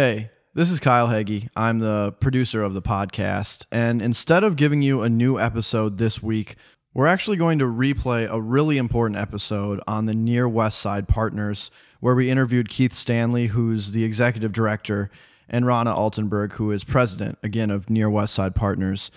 Hey, 0.00 0.30
this 0.54 0.70
is 0.70 0.78
Kyle 0.78 1.08
Heggie. 1.08 1.48
I'm 1.56 1.80
the 1.80 2.12
producer 2.20 2.62
of 2.62 2.72
the 2.72 2.80
podcast. 2.80 3.66
And 3.72 4.00
instead 4.00 4.44
of 4.44 4.54
giving 4.54 4.80
you 4.80 5.02
a 5.02 5.08
new 5.08 5.40
episode 5.40 5.98
this 5.98 6.22
week, 6.22 6.54
we're 6.94 7.08
actually 7.08 7.36
going 7.36 7.58
to 7.58 7.64
replay 7.64 8.30
a 8.30 8.40
really 8.40 8.78
important 8.78 9.18
episode 9.18 9.80
on 9.88 10.06
the 10.06 10.14
Near 10.14 10.48
West 10.48 10.78
Side 10.78 11.08
Partners, 11.08 11.72
where 11.98 12.14
we 12.14 12.30
interviewed 12.30 12.68
Keith 12.68 12.92
Stanley, 12.92 13.48
who's 13.48 13.90
the 13.90 14.04
executive 14.04 14.52
director, 14.52 15.10
and 15.48 15.66
Rana 15.66 15.90
Altenburg, 15.90 16.52
who 16.52 16.70
is 16.70 16.84
president, 16.84 17.36
again, 17.42 17.72
of 17.72 17.90
Near 17.90 18.08
West 18.08 18.34
Side 18.34 18.54
Partners. 18.54 19.10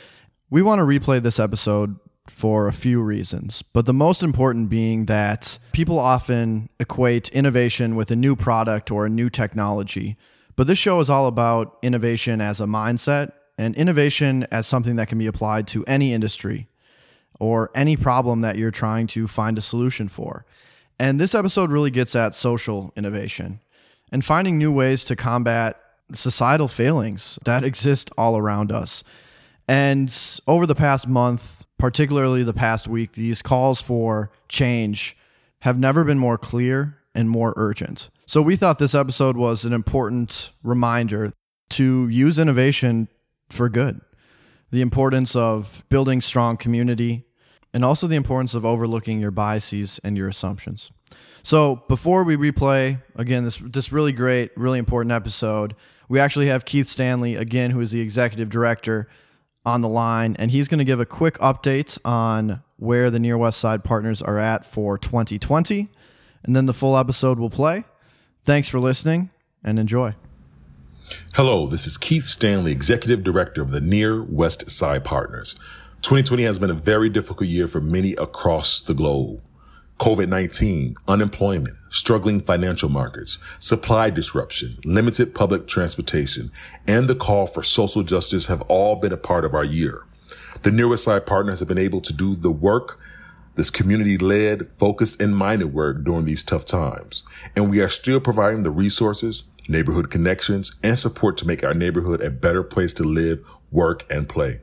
We 0.50 0.63
want 0.63 0.79
to 0.79 0.86
replay 0.86 1.21
this 1.21 1.39
episode 1.39 1.95
for 2.25 2.68
a 2.68 2.73
few 2.73 3.04
reasons, 3.04 3.61
but 3.61 3.86
the 3.86 3.93
most 3.93 4.23
important 4.23 4.70
being 4.70 5.05
that 5.05 5.59
people 5.73 6.00
often 6.00 6.70
equate 6.79 7.29
innovation 7.29 7.95
with 7.95 8.09
a 8.09 8.16
new 8.16 8.36
product 8.36 8.89
or 8.89 9.05
a 9.05 9.09
new 9.09 9.29
technology. 9.29 10.18
But 10.55 10.68
this 10.68 10.77
show 10.77 10.99
is 10.99 11.09
all 11.09 11.27
about 11.27 11.77
innovation 11.81 12.41
as 12.41 12.59
a 12.59 12.66
mindset 12.66 13.31
and 13.57 13.76
innovation 13.76 14.48
as 14.52 14.67
something 14.67 14.95
that 14.95 15.07
can 15.07 15.17
be 15.17 15.27
applied 15.27 15.67
to 15.67 15.84
any 15.85 16.13
industry 16.13 16.67
or 17.39 17.71
any 17.73 17.95
problem 17.95 18.41
that 18.41 18.57
you're 18.57 18.71
trying 18.71 19.07
to 19.07 19.27
find 19.27 19.57
a 19.57 19.62
solution 19.62 20.07
for. 20.07 20.45
And 20.99 21.20
this 21.20 21.34
episode 21.34 21.71
really 21.71 21.91
gets 21.91 22.16
at 22.16 22.35
social 22.35 22.93
innovation 22.95 23.59
and 24.12 24.23
finding 24.23 24.57
new 24.57 24.71
ways 24.71 25.05
to 25.05 25.16
combat 25.16 25.79
societal 26.13 26.68
failings 26.68 27.40
that 27.45 27.63
exist 27.63 28.12
all 28.18 28.38
around 28.38 28.71
us. 28.71 29.04
And 29.68 30.15
over 30.48 30.65
the 30.65 30.76
past 30.76 31.07
month, 31.07 31.65
particularly 31.77 32.43
the 32.43 32.54
past 32.54 32.88
week, 32.88 33.13
these 33.13 33.41
calls 33.41 33.81
for 33.81 34.29
change 34.49 35.18
have 35.62 35.79
never 35.79 36.04
been 36.04 36.20
more 36.20 36.38
clear 36.38 36.98
and 37.15 37.29
more 37.29 37.54
urgent. 37.55 38.09
So 38.31 38.41
we 38.41 38.55
thought 38.55 38.80
this 38.80 38.95
episode 38.95 39.35
was 39.35 39.66
an 39.66 39.73
important 39.73 40.53
reminder 40.63 41.34
to 41.71 42.08
use 42.08 42.40
innovation 42.40 43.09
for 43.49 43.67
good. 43.67 43.99
The 44.70 44.79
importance 44.79 45.35
of 45.35 45.84
building 45.90 46.21
strong 46.21 46.55
community 46.55 47.26
and 47.74 47.84
also 47.84 48.07
the 48.07 48.15
importance 48.15 48.54
of 48.54 48.65
overlooking 48.65 49.20
your 49.20 49.32
biases 49.32 49.99
and 50.05 50.15
your 50.15 50.29
assumptions. 50.29 50.93
So 51.43 51.84
before 51.90 52.24
we 52.24 52.37
replay 52.37 53.04
again 53.18 53.43
this 53.43 53.57
this 53.57 53.91
really 53.91 54.13
great, 54.13 54.52
really 54.55 54.79
important 54.79 55.12
episode, 55.12 55.76
we 56.07 56.18
actually 56.18 56.48
have 56.48 56.63
Keith 56.63 56.87
Stanley 56.87 57.35
again, 57.35 57.70
who 57.71 57.82
is 57.82 57.91
the 57.91 57.99
executive 57.99 58.48
director, 58.48 59.09
on 59.65 59.82
the 59.82 59.90
line, 59.90 60.37
and 60.40 60.52
he's 60.52 60.70
going 60.70 60.79
to 60.79 60.85
give 60.85 61.02
a 61.02 61.05
quick 61.05 61.37
update 61.40 61.98
on 62.05 62.63
where 62.77 63.09
the 63.09 63.20
Near 63.20 63.37
West 63.37 63.59
Side 63.59 63.84
partners 63.84 64.22
are 64.22 64.40
at 64.40 64.66
for 64.66 64.97
2020, 64.97 65.90
and 66.44 66.56
then 66.56 66.66
the 66.66 66.74
full 66.74 66.97
episode 66.97 67.38
will 67.38 67.50
play. 67.50 67.84
Thanks 68.44 68.67
for 68.67 68.79
listening 68.79 69.29
and 69.63 69.78
enjoy. 69.78 70.16
Hello, 71.35 71.67
this 71.67 71.85
is 71.85 71.97
Keith 71.97 72.25
Stanley, 72.25 72.72
Executive 72.72 73.23
Director 73.23 73.61
of 73.61 73.69
the 73.69 73.81
Near 73.81 74.23
West 74.23 74.72
Side 74.72 75.03
Partners. 75.03 75.53
2020 76.01 76.44
has 76.44 76.57
been 76.57 76.72
a 76.72 76.75
very 76.75 77.07
difficult 77.07 77.47
year 77.47 77.67
for 77.67 77.79
many 77.79 78.13
across 78.13 78.81
the 78.81 78.95
globe. 78.95 79.41
COVID-19, 80.00 80.95
unemployment, 81.07 81.75
struggling 81.91 82.41
financial 82.41 82.89
markets, 82.89 83.38
supply 83.59 84.09
disruption, 84.09 84.79
limited 84.84 85.35
public 85.35 85.67
transportation, 85.67 86.51
and 86.88 87.07
the 87.07 87.13
call 87.13 87.45
for 87.45 87.62
social 87.62 88.01
justice 88.01 88.47
have 88.47 88.63
all 88.63 88.95
been 88.95 89.13
a 89.13 89.17
part 89.17 89.45
of 89.45 89.53
our 89.53 89.63
year. 89.63 90.03
The 90.63 90.72
Near 90.72 90.88
West 90.88 91.03
Side 91.03 91.28
Partners 91.28 91.59
have 91.59 91.67
been 91.67 91.78
able 91.78 92.01
to 92.01 92.13
do 92.13 92.35
the 92.35 92.50
work 92.50 93.00
this 93.56 93.69
community 93.69 94.18
led, 94.18 94.69
focused, 94.78 95.22
and 95.22 95.35
minded 95.35 95.74
work 95.74 96.03
during 96.03 96.25
these 96.25 96.44
tough 96.44 96.66
times. 96.66 97.24
And 97.56 97.69
we 97.69 97.81
are 97.81 97.90
still 97.90 98.19
providing 98.19 98.63
the 98.63 98.72
resources, 98.72 99.44
neighborhood 99.68 100.09
connections, 100.09 100.80
and 100.84 100.97
support 100.97 101.38
to 101.38 101.47
make 101.47 101.63
our 101.63 101.74
neighborhood 101.74 102.22
a 102.22 102.31
better 102.31 102.63
place 102.63 102.94
to 102.96 103.03
live, 103.03 103.41
work, 103.72 104.06
and 104.09 104.30
play. 104.30 104.62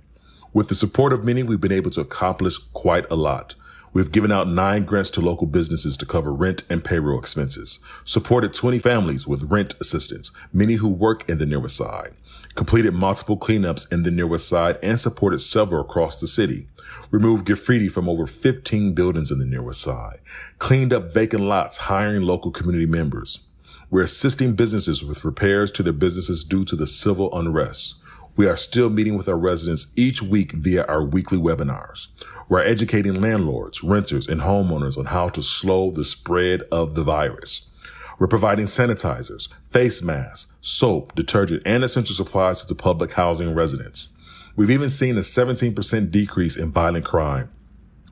With 0.53 0.69
the 0.69 0.75
support 0.75 1.13
of 1.13 1.25
many, 1.25 1.43
we've 1.43 1.61
been 1.61 1.73
able 1.73 1.91
to 1.93 2.01
accomplish 2.01 2.59
quite 2.59 3.11
a 3.11 3.17
lot. 3.17 3.55
We've 3.93 4.13
given 4.13 4.31
out 4.31 4.49
nine 4.49 4.85
grants 4.85 5.11
to 5.13 5.21
local 5.21 5.47
businesses 5.47 5.97
to 5.97 6.07
cover 6.07 6.33
rent 6.33 6.63
and 6.69 6.85
payroll 6.85 7.19
expenses, 7.19 7.81
supported 8.05 8.53
20 8.55 8.79
families 8.79 9.27
with 9.27 9.51
rent 9.51 9.75
assistance, 9.81 10.31
many 10.53 10.75
who 10.75 10.89
work 10.89 11.29
in 11.29 11.39
the 11.39 11.47
Near 11.47 11.61
West 11.61 11.77
Side, 11.77 12.15
completed 12.55 12.93
multiple 12.93 13.39
cleanups 13.39 13.91
in 13.93 14.03
the 14.03 14.11
Near 14.11 14.27
West 14.27 14.49
Side 14.49 14.79
and 14.83 15.01
supported 15.01 15.41
several 15.41 15.81
across 15.83 16.21
the 16.21 16.27
city, 16.27 16.69
removed 17.11 17.47
graffiti 17.47 17.89
from 17.89 18.09
over 18.09 18.27
15 18.27 18.95
buildings 18.95 19.31
in 19.31 19.39
the 19.39 19.45
Near 19.45 19.63
West 19.63 19.81
Side, 19.81 20.21
cleaned 20.59 20.93
up 20.93 21.13
vacant 21.13 21.43
lots, 21.43 21.79
hiring 21.79 22.23
local 22.23 22.51
community 22.51 22.87
members. 22.87 23.47
We're 23.91 24.03
assisting 24.03 24.55
businesses 24.55 25.03
with 25.03 25.25
repairs 25.25 25.71
to 25.73 25.83
their 25.83 25.93
businesses 25.93 26.45
due 26.45 26.65
to 26.67 26.77
the 26.77 26.87
civil 26.87 27.35
unrest. 27.37 28.03
We 28.37 28.47
are 28.47 28.57
still 28.57 28.91
meeting 28.91 29.17
with 29.17 29.29
our 29.29 29.39
residents 29.39 29.93
each 29.97 30.23
week 30.23 30.53
via 30.53 30.85
our 30.85 31.03
weekly 31.03 31.39
webinars. 31.39 32.09
We're 32.49 32.63
educating 32.63 33.21
landlords, 33.21 33.83
renters, 33.83 34.29
and 34.29 34.43
homeowners 34.43 34.97
on 34.97 35.07
how 35.07 35.29
to 35.31 35.43
slow 35.43 35.91
the 35.91 36.05
spread 36.05 36.63
of 36.71 36.95
the 36.95 37.03
virus. 37.03 37.75
We're 38.19 38.27
providing 38.27 38.67
sanitizers, 38.67 39.49
face 39.71 40.03
masks, 40.03 40.53
soap, 40.61 41.15
detergent, 41.15 41.63
and 41.65 41.83
essential 41.83 42.15
supplies 42.15 42.61
to 42.61 42.69
the 42.69 42.75
public 42.75 43.13
housing 43.13 43.55
residents. 43.55 44.11
We've 44.59 44.73
even 44.73 44.89
seen 44.89 45.17
a 45.17 45.21
17% 45.21 46.11
decrease 46.11 46.57
in 46.57 46.73
violent 46.73 47.05
crime 47.05 47.49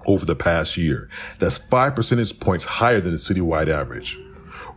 over 0.07 0.25
the 0.25 0.37
past 0.37 0.77
year. 0.77 1.09
That's 1.41 1.59
five 1.59 1.97
percentage 1.97 2.39
points 2.39 2.65
higher 2.65 3.01
than 3.01 3.11
the 3.11 3.19
citywide 3.19 3.67
average. 3.67 4.17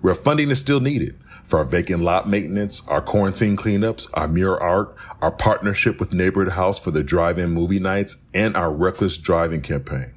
Where 0.02 0.16
funding 0.16 0.50
is 0.50 0.58
still 0.58 0.80
needed 0.80 1.20
for 1.44 1.60
our 1.60 1.66
vacant 1.66 2.02
lot 2.02 2.28
maintenance, 2.28 2.82
our 2.88 3.04
quarantine 3.04 3.56
cleanups, 3.56 4.08
our 4.16 4.28
mirror 4.28 4.60
art, 4.60 4.96
our 5.22 5.32
partnership 5.32 6.00
with 6.00 6.12
Neighborhood 6.12 6.54
House 6.54 6.80
for 6.80 6.90
the 6.90 7.04
drive-in 7.04 7.52
movie 7.52 7.80
nights, 7.80 8.18
and 8.34 8.58
our 8.58 8.72
reckless 8.72 9.20
driving 9.20 9.62
campaign. 9.62 10.16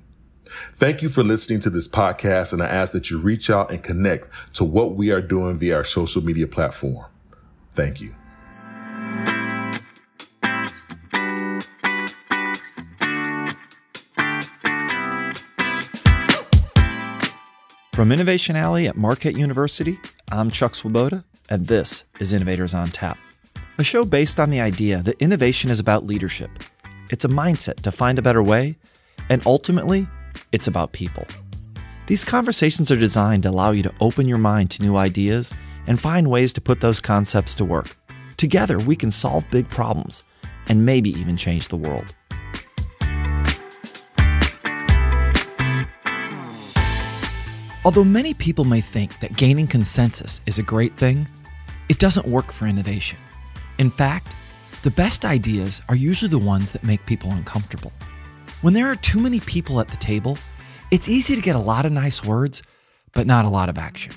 Thank 0.72 1.02
you 1.02 1.10
for 1.10 1.22
listening 1.22 1.60
to 1.60 1.70
this 1.70 1.86
podcast, 1.86 2.54
and 2.54 2.62
I 2.62 2.66
ask 2.66 2.94
that 2.94 3.10
you 3.10 3.18
reach 3.18 3.50
out 3.50 3.70
and 3.70 3.82
connect 3.82 4.54
to 4.54 4.64
what 4.64 4.94
we 4.94 5.10
are 5.10 5.20
doing 5.20 5.58
via 5.58 5.76
our 5.76 5.84
social 5.84 6.24
media 6.24 6.46
platform. 6.46 7.04
Thank 7.74 8.00
you. 8.00 8.14
From 17.94 18.10
Innovation 18.10 18.56
Alley 18.56 18.88
at 18.88 18.96
Marquette 18.96 19.36
University, 19.36 20.00
I'm 20.30 20.50
Chuck 20.50 20.74
Swoboda, 20.74 21.26
and 21.50 21.66
this 21.66 22.04
is 22.20 22.32
Innovators 22.32 22.72
on 22.72 22.88
Tap, 22.88 23.18
a 23.76 23.84
show 23.84 24.06
based 24.06 24.40
on 24.40 24.48
the 24.48 24.62
idea 24.62 25.02
that 25.02 25.20
innovation 25.20 25.70
is 25.70 25.78
about 25.78 26.06
leadership. 26.06 26.48
It's 27.10 27.26
a 27.26 27.28
mindset 27.28 27.82
to 27.82 27.92
find 27.92 28.18
a 28.18 28.22
better 28.22 28.42
way, 28.42 28.78
and 29.28 29.42
ultimately, 29.44 30.08
it's 30.52 30.68
about 30.68 30.92
people. 30.92 31.26
These 32.06 32.24
conversations 32.24 32.90
are 32.90 32.96
designed 32.96 33.42
to 33.42 33.50
allow 33.50 33.72
you 33.72 33.82
to 33.82 33.94
open 34.00 34.26
your 34.26 34.38
mind 34.38 34.70
to 34.70 34.82
new 34.82 34.96
ideas 34.96 35.52
and 35.86 36.00
find 36.00 36.30
ways 36.30 36.54
to 36.54 36.62
put 36.62 36.80
those 36.80 36.98
concepts 36.98 37.54
to 37.56 37.64
work. 37.66 37.94
Together, 38.38 38.78
we 38.78 38.96
can 38.96 39.10
solve 39.10 39.44
big 39.50 39.68
problems 39.68 40.22
and 40.66 40.86
maybe 40.86 41.10
even 41.10 41.36
change 41.36 41.68
the 41.68 41.76
world. 41.76 42.14
Although 47.84 48.04
many 48.04 48.32
people 48.32 48.64
may 48.64 48.80
think 48.80 49.18
that 49.18 49.36
gaining 49.36 49.66
consensus 49.66 50.40
is 50.46 50.58
a 50.58 50.62
great 50.62 50.96
thing, 50.96 51.26
it 51.88 51.98
doesn't 51.98 52.28
work 52.28 52.52
for 52.52 52.66
innovation. 52.66 53.18
In 53.78 53.90
fact, 53.90 54.36
the 54.82 54.90
best 54.92 55.24
ideas 55.24 55.82
are 55.88 55.96
usually 55.96 56.28
the 56.28 56.38
ones 56.38 56.70
that 56.72 56.84
make 56.84 57.04
people 57.06 57.32
uncomfortable. 57.32 57.92
When 58.60 58.72
there 58.72 58.86
are 58.86 58.94
too 58.94 59.18
many 59.18 59.40
people 59.40 59.80
at 59.80 59.88
the 59.88 59.96
table, 59.96 60.38
it's 60.92 61.08
easy 61.08 61.34
to 61.34 61.42
get 61.42 61.56
a 61.56 61.58
lot 61.58 61.84
of 61.84 61.90
nice 61.90 62.24
words, 62.24 62.62
but 63.14 63.26
not 63.26 63.44
a 63.44 63.48
lot 63.48 63.68
of 63.68 63.78
action. 63.78 64.14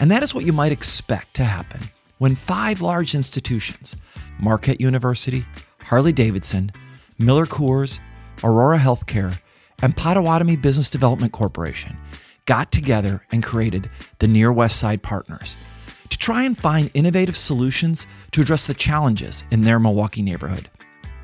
And 0.00 0.10
that 0.10 0.22
is 0.22 0.34
what 0.34 0.46
you 0.46 0.54
might 0.54 0.72
expect 0.72 1.34
to 1.34 1.44
happen 1.44 1.82
when 2.18 2.34
five 2.34 2.80
large 2.80 3.14
institutions 3.14 3.96
Marquette 4.38 4.80
University, 4.80 5.44
Harley 5.80 6.12
Davidson, 6.12 6.72
Miller 7.18 7.44
Coors, 7.44 7.98
Aurora 8.42 8.78
Healthcare, 8.78 9.38
and 9.82 9.94
Potawatomi 9.94 10.56
Business 10.56 10.88
Development 10.88 11.32
Corporation 11.32 11.98
got 12.46 12.72
together 12.72 13.24
and 13.30 13.42
created 13.42 13.88
the 14.18 14.28
Near 14.28 14.52
West 14.52 14.78
Side 14.78 15.02
Partners 15.02 15.56
to 16.08 16.18
try 16.18 16.42
and 16.42 16.56
find 16.56 16.90
innovative 16.94 17.36
solutions 17.36 18.06
to 18.32 18.40
address 18.40 18.66
the 18.66 18.74
challenges 18.74 19.44
in 19.50 19.62
their 19.62 19.78
Milwaukee 19.78 20.22
neighborhood. 20.22 20.68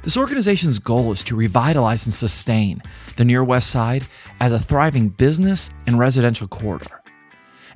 This 0.03 0.17
organization's 0.17 0.79
goal 0.79 1.13
is 1.13 1.23
to 1.25 1.37
revitalize 1.37 2.07
and 2.07 2.15
sustain 2.15 2.83
the 3.17 3.25
Near 3.25 3.45
West 3.45 3.71
Side 3.71 4.07
as 4.41 4.53
a 4.53 4.59
thriving 4.59 5.09
business 5.09 5.71
and 5.87 5.99
residential 5.99 6.49
corridor. 6.49 7.03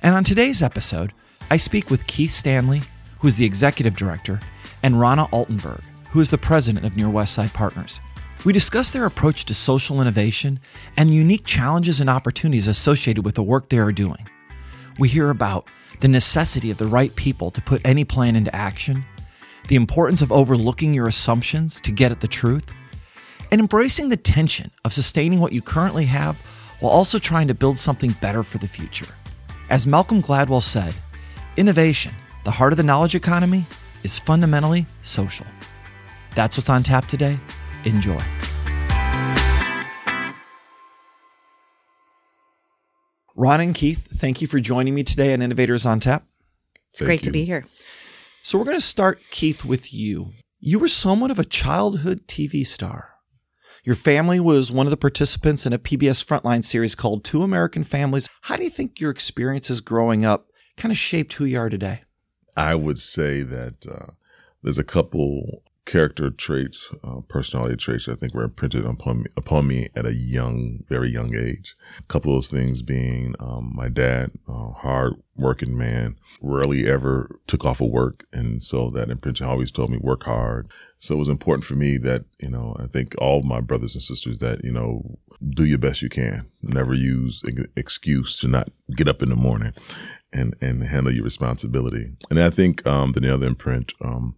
And 0.03 0.15
on 0.15 0.25
today's 0.25 0.63
episode, 0.63 1.13
I 1.51 1.57
speak 1.57 1.91
with 1.91 2.07
Keith 2.07 2.33
Stanley, 2.33 2.83
who 3.19 3.29
is 3.29 3.37
the 3.37 3.45
executive 3.45 3.97
director, 3.97 4.41
and 4.83 4.99
Rana 4.99 5.27
Altenburg, 5.33 5.83
who 6.11 6.21
is 6.21 6.31
the 6.31 6.39
president 6.39 6.87
of 6.87 6.97
Near 6.97 7.11
West 7.11 7.35
Side 7.35 7.53
Partners. 7.53 8.01
We 8.45 8.53
discuss 8.53 8.91
their 8.91 9.07
approach 9.07 9.45
to 9.45 9.55
social 9.55 10.01
innovation 10.01 10.59
and 10.97 11.09
the 11.09 11.15
unique 11.15 11.45
challenges 11.45 12.01
and 12.01 12.11
opportunities 12.11 12.67
associated 12.67 13.25
with 13.25 13.37
the 13.37 13.43
work 13.43 13.69
they 13.69 13.79
are 13.79 13.93
doing. 13.93 14.29
we 14.99 15.09
hear 15.09 15.31
about 15.31 15.67
the 16.01 16.09
necessity 16.09 16.71
of 16.71 16.77
the 16.77 16.87
right 16.87 17.15
people 17.15 17.51
to 17.53 17.63
put 17.63 17.81
any 17.85 18.05
plan 18.05 18.35
into 18.37 18.55
action, 18.55 19.05
the 19.69 19.77
importance 19.77 20.21
of 20.21 20.33
overlooking 20.33 20.93
your 20.93 21.07
assumptions 21.07 21.81
to 21.81 21.93
get 21.93 22.11
at 22.11 22.21
the 22.21 22.29
truth, 22.29 22.73
and 23.53 23.61
embracing 23.61 24.09
the 24.09 24.17
tension 24.17 24.71
of 24.85 24.93
sustaining 24.93 25.39
what 25.39 25.53
you 25.53 25.63
currently 25.63 26.05
have 26.05 26.37
while 26.81 26.93
also 26.93 27.19
trying 27.19 27.47
to 27.47 27.55
build 27.55 27.79
something 27.79 28.11
better 28.21 28.43
for 28.43 28.59
the 28.59 28.67
future. 28.67 29.15
As 29.71 29.87
Malcolm 29.87 30.21
Gladwell 30.21 30.63
said, 30.63 30.95
innovation, 31.57 32.13
the 32.45 32.51
heart 32.51 32.73
of 32.73 32.77
the 32.77 32.83
knowledge 32.83 33.15
economy, 33.15 33.65
is 34.03 34.19
fundamentally 34.19 34.87
social. 35.03 35.47
That's 36.35 36.57
what's 36.57 36.69
on 36.69 36.83
tap 36.83 37.07
today. 37.07 37.39
Enjoy. 37.85 38.23
Ron 43.35 43.61
and 43.61 43.75
Keith, 43.75 44.09
thank 44.13 44.41
you 44.41 44.47
for 44.47 44.61
joining 44.61 44.95
me 44.95 45.03
today 45.03 45.33
on 45.33 45.43
Innovators 45.43 45.87
on 45.87 46.01
Tap. 46.01 46.27
It's 46.91 46.99
Thank 46.99 47.07
great 47.07 47.21
you. 47.23 47.27
to 47.27 47.33
be 47.33 47.45
here. 47.45 47.67
So, 48.43 48.59
we're 48.59 48.65
going 48.65 48.77
to 48.77 48.81
start, 48.81 49.21
Keith, 49.31 49.65
with 49.65 49.95
you. 49.95 50.33
You 50.61 50.79
were 50.79 50.89
somewhat 50.89 51.31
of 51.31 51.39
a 51.39 51.45
childhood 51.45 52.27
TV 52.29 52.67
star. 52.67 53.13
Your 53.85 53.97
family 53.97 54.39
was 54.39 54.71
one 54.71 54.87
of 54.87 54.93
the 54.93 54.97
participants 54.97 55.67
in 55.67 55.73
a 55.73 55.79
PBS 55.79 56.25
Frontline 56.25 56.63
series 56.63 56.95
called 56.95 57.25
Two 57.25 57.43
American 57.43 57.83
Families. 57.83 58.29
How 58.43 58.57
do 58.57 58.63
you 58.63 58.71
think 58.71 59.01
your 59.01 59.11
experiences 59.11 59.81
growing 59.81 60.25
up 60.25 60.51
kind 60.77 60.93
of 60.93 60.99
shaped 60.99 61.33
who 61.33 61.45
you 61.45 61.59
are 61.59 61.69
today? 61.69 62.03
I 62.57 62.75
would 62.75 62.99
say 62.99 63.43
that 63.43 63.87
uh, 63.87 64.13
there's 64.63 64.79
a 64.79 64.85
couple 64.85 65.63
character 65.93 66.31
traits, 66.31 66.91
uh, 67.05 67.21
personality 67.29 67.77
traits 67.77 68.09
I 68.09 68.15
think 68.15 68.33
were 68.33 68.45
imprinted 68.45 68.87
upon 68.87 69.25
me, 69.25 69.27
upon 69.37 69.67
me 69.67 69.89
at 69.95 70.07
a 70.07 70.15
young, 70.15 70.85
very 70.89 71.11
young 71.11 71.37
age. 71.37 71.77
A 71.99 72.07
couple 72.07 72.33
of 72.33 72.37
those 72.37 72.49
things 72.51 72.81
being 72.81 73.35
um, 73.39 73.73
my 73.75 73.91
dad, 73.91 74.31
uh, 74.49 74.71
hard 74.71 75.17
working 75.37 75.77
man, 75.77 76.17
rarely 76.41 76.89
ever 76.89 77.39
took 77.47 77.67
off 77.67 77.83
of 77.83 77.91
work. 77.91 78.25
And 78.33 78.63
so 78.63 78.89
that 78.89 79.11
imprinted 79.11 79.47
always 79.47 79.71
told 79.71 79.91
me 79.91 79.99
work 79.99 80.23
hard. 80.23 80.71
So 80.99 81.15
it 81.15 81.19
was 81.19 81.29
important 81.29 81.65
for 81.65 81.75
me 81.75 81.99
that, 81.99 82.25
you 82.41 82.49
know, 82.49 82.75
I 82.79 82.87
think 82.87 83.15
all 83.19 83.43
my 83.43 83.61
brothers 83.61 83.93
and 83.93 84.03
sisters 84.03 84.39
that, 84.39 84.65
you 84.65 84.73
know, 84.73 85.19
do 85.51 85.67
your 85.67 85.79
best 85.79 86.01
you 86.01 86.09
can. 86.09 86.47
Never 86.63 86.95
use 86.95 87.43
an 87.45 87.67
excuse 87.77 88.41
to 88.41 88.49
not 88.49 88.71
get 88.97 89.09
up 89.09 89.21
in 89.21 89.29
the 89.29 89.37
morning 89.37 89.75
and, 90.33 90.55
and 90.63 90.85
handle 90.85 91.13
your 91.13 91.25
responsibility. 91.25 92.13
And 92.31 92.41
I 92.41 92.49
think 92.49 92.87
um, 92.87 93.13
the 93.13 93.35
other 93.35 93.47
imprint 93.47 93.93
um, 94.01 94.37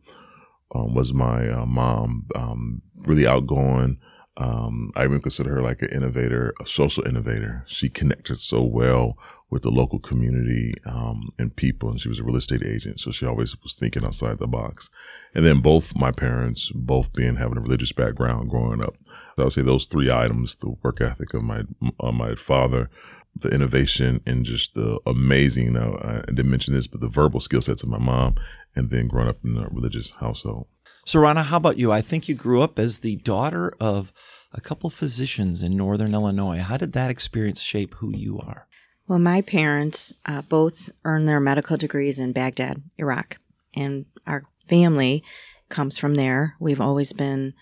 um, 0.75 0.95
was 0.95 1.13
my 1.13 1.49
uh, 1.49 1.67
mom, 1.67 2.27
um, 2.35 2.83
really 3.05 3.27
outgoing. 3.27 3.99
Um, 4.37 4.91
I 4.97 5.05
even 5.05 5.21
consider 5.21 5.55
her 5.55 5.63
like 5.63 5.83
an 5.83 5.91
innovator, 5.91 6.55
a 6.61 6.67
social 6.67 7.07
innovator. 7.07 7.63
She 7.67 7.89
connected 7.89 8.41
so 8.41 8.63
well 8.65 9.17
with 9.51 9.63
the 9.63 9.71
local 9.71 10.01
community 10.01 10.75
um, 10.85 11.31
and 11.39 11.55
people, 11.55 11.89
and 11.89 12.01
she 12.01 12.09
was 12.09 12.19
a 12.19 12.25
real 12.25 12.35
estate 12.35 12.65
agent, 12.67 12.99
so 12.99 13.13
she 13.13 13.25
always 13.25 13.57
was 13.63 13.75
thinking 13.75 14.05
outside 14.05 14.39
the 14.39 14.49
box. 14.49 14.91
And 15.33 15.47
then 15.47 15.61
both 15.61 15.95
my 15.95 16.11
parents, 16.11 16.73
both 16.75 17.13
being 17.13 17.37
having 17.37 17.59
a 17.59 17.61
religious 17.61 17.93
background 17.93 18.51
growing 18.51 18.85
up, 18.85 18.97
so 19.07 19.43
I 19.43 19.45
would 19.45 19.53
say 19.53 19.63
those 19.63 19.87
three 19.87 20.11
items: 20.11 20.57
the 20.57 20.75
work 20.83 21.01
ethic 21.01 21.35
of 21.35 21.43
my 21.43 21.63
of 22.01 22.15
my 22.15 22.35
father, 22.35 22.91
the 23.37 23.49
innovation 23.49 24.21
and 24.27 24.45
just 24.45 24.75
the 24.75 25.01
amazing, 25.07 25.67
you 25.67 25.73
know, 25.73 25.99
I 26.03 26.23
didn't 26.27 26.51
mention 26.51 26.75
this, 26.75 26.87
but 26.87 27.01
the 27.01 27.09
verbal 27.09 27.41
skill 27.41 27.61
sets 27.61 27.83
of 27.83 27.89
my 27.89 27.99
mom 27.99 28.37
and 28.77 28.91
then 28.91 29.09
growing 29.09 29.29
up 29.29 29.39
in 29.45 29.57
a 29.57 29.69
religious 29.69 30.13
household. 30.13 30.67
So, 31.05 31.21
Rana, 31.21 31.43
how 31.43 31.59
about 31.59 31.79
you? 31.79 31.93
I 31.93 32.01
think 32.01 32.29
you 32.29 32.35
grew 32.35 32.63
up 32.63 32.79
as 32.79 32.99
the 32.99 33.17
daughter 33.17 33.75
of 33.79 34.13
a 34.53 34.61
couple 34.61 34.89
physicians 34.89 35.63
in 35.63 35.77
Northern 35.77 36.15
Illinois. 36.15 36.61
How 36.61 36.77
did 36.77 36.93
that 36.93 37.11
experience 37.11 37.61
shape 37.61 37.95
who 37.95 38.11
you 38.11 38.39
are? 38.39 38.67
Well, 39.07 39.19
my 39.19 39.43
parents 39.43 40.15
uh, 40.25 40.43
both 40.43 40.91
earned 41.05 41.29
their 41.29 41.41
medical 41.41 41.77
degrees 41.77 42.19
in 42.19 42.33
Baghdad, 42.33 42.83
Iraq, 42.97 43.37
and 43.75 44.07
our 44.27 44.45
family 44.63 45.23
comes 45.69 45.99
from 45.99 46.15
there. 46.15 46.57
We've 46.59 46.81
always 46.81 47.13
been 47.13 47.53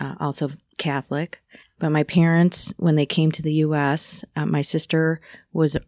uh, 0.00 0.16
also 0.18 0.50
Catholic. 0.78 1.42
But 1.80 1.90
my 1.90 2.04
parents, 2.04 2.72
when 2.76 2.94
they 2.94 3.06
came 3.06 3.32
to 3.32 3.42
the 3.42 3.54
U.S., 3.54 4.24
uh, 4.36 4.46
my 4.46 4.60
sister 4.60 5.20
was 5.52 5.78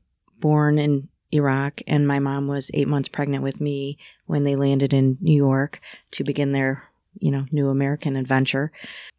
born 0.41 0.79
in 0.79 1.09
Iraq, 1.31 1.81
and 1.87 2.09
my 2.09 2.19
mom 2.19 2.49
was 2.49 2.71
eight 2.75 2.89
months 2.89 3.09
pregnant 3.09 3.45
with 3.45 3.61
me 3.61 3.99
when 4.27 4.43
they 4.43 4.57
landed 4.57 4.93
in 4.93 5.19
New 5.21 5.37
York 5.37 5.81
to 6.13 6.25
begin 6.25 6.53
their, 6.53 6.89
you 7.21 7.31
know, 7.31 7.45
new 7.53 7.69
American 7.69 8.17
adventure. 8.17 8.73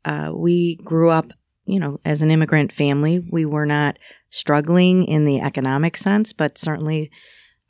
Uh, 0.04 0.31
we 0.34 0.75
grew 0.78 1.12
up, 1.12 1.31
you 1.66 1.80
know, 1.80 2.00
as 2.04 2.22
an 2.22 2.31
immigrant 2.31 2.72
family. 2.72 3.19
We 3.19 3.46
were 3.46 3.68
not 3.68 3.98
struggling 4.30 5.06
in 5.06 5.26
the 5.26 5.42
economic 5.42 5.96
sense, 5.96 6.34
but 6.34 6.58
certainly 6.58 7.12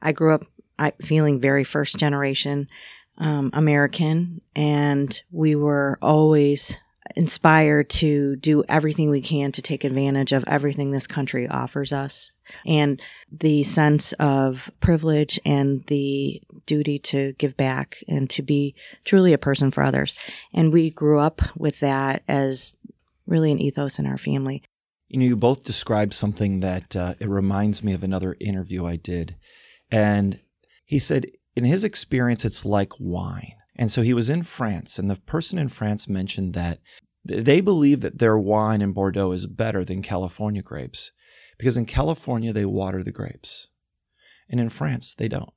I 0.02 0.14
grew 0.14 0.34
up 0.34 0.44
I, 0.80 0.94
feeling 1.02 1.40
very 1.40 1.66
first 1.66 2.00
generation 2.00 2.68
um, 3.18 3.52
American, 3.54 4.42
and 4.56 5.22
we 5.30 5.56
were 5.56 6.00
always 6.02 6.78
inspired 7.16 7.90
to 7.90 8.36
do 8.38 8.64
everything 8.68 9.10
we 9.10 9.22
can 9.22 9.52
to 9.52 9.62
take 9.62 9.84
advantage 9.84 10.32
of 10.32 10.44
everything 10.48 10.92
this 10.92 11.08
country 11.08 11.48
offers 11.48 11.94
us. 11.94 12.32
And 12.66 13.02
the 13.32 13.64
sense 13.64 14.14
of 14.14 14.70
privilege 14.80 15.40
and 15.46 15.84
the 15.86 16.42
duty 16.66 17.00
to 17.00 17.34
give 17.34 17.56
back 17.58 18.04
and 18.08 18.30
to 18.32 18.42
be 18.42 18.76
truly 19.06 19.34
a 19.34 19.38
person 19.38 19.72
for 19.72 19.84
others. 19.84 20.16
And 20.54 20.74
we 20.74 20.90
grew 20.90 21.20
up 21.20 21.42
with 21.58 21.80
that 21.80 22.24
as 22.28 22.76
really 23.26 23.52
an 23.52 23.60
ethos 23.60 24.00
in 24.00 24.06
our 24.06 24.18
family. 24.18 24.64
You 25.08 25.20
know, 25.20 25.26
you 25.26 25.36
both 25.36 25.64
described 25.64 26.14
something 26.14 26.60
that 26.62 26.96
uh, 26.96 27.14
it 27.20 27.30
reminds 27.30 27.84
me 27.84 27.94
of 27.94 28.04
another 28.04 28.36
interview 28.40 28.86
I 28.86 28.96
did. 28.96 29.36
And 29.92 30.42
he 30.86 31.00
said, 31.00 31.28
in 31.56 31.66
his 31.66 31.84
experience, 31.84 32.46
it's 32.46 32.66
like 32.66 32.94
wine. 33.00 33.56
And 33.76 33.92
so 33.92 34.02
he 34.02 34.14
was 34.14 34.30
in 34.30 34.44
France, 34.44 35.00
and 35.00 35.10
the 35.10 35.16
person 35.16 35.58
in 35.58 35.68
France 35.68 36.08
mentioned 36.08 36.54
that 36.54 36.80
they 37.26 37.62
believe 37.62 38.02
that 38.02 38.20
their 38.20 38.38
wine 38.38 38.82
in 38.82 38.92
Bordeaux 38.92 39.32
is 39.32 39.48
better 39.48 39.84
than 39.84 40.02
California 40.02 40.62
grapes 40.62 41.12
because 41.58 41.78
in 41.78 41.86
California 41.86 42.52
they 42.52 42.66
water 42.66 43.04
the 43.04 43.12
grapes. 43.12 43.70
And 44.50 44.60
in 44.60 44.70
France, 44.70 45.16
they 45.16 45.28
don't. 45.28 45.54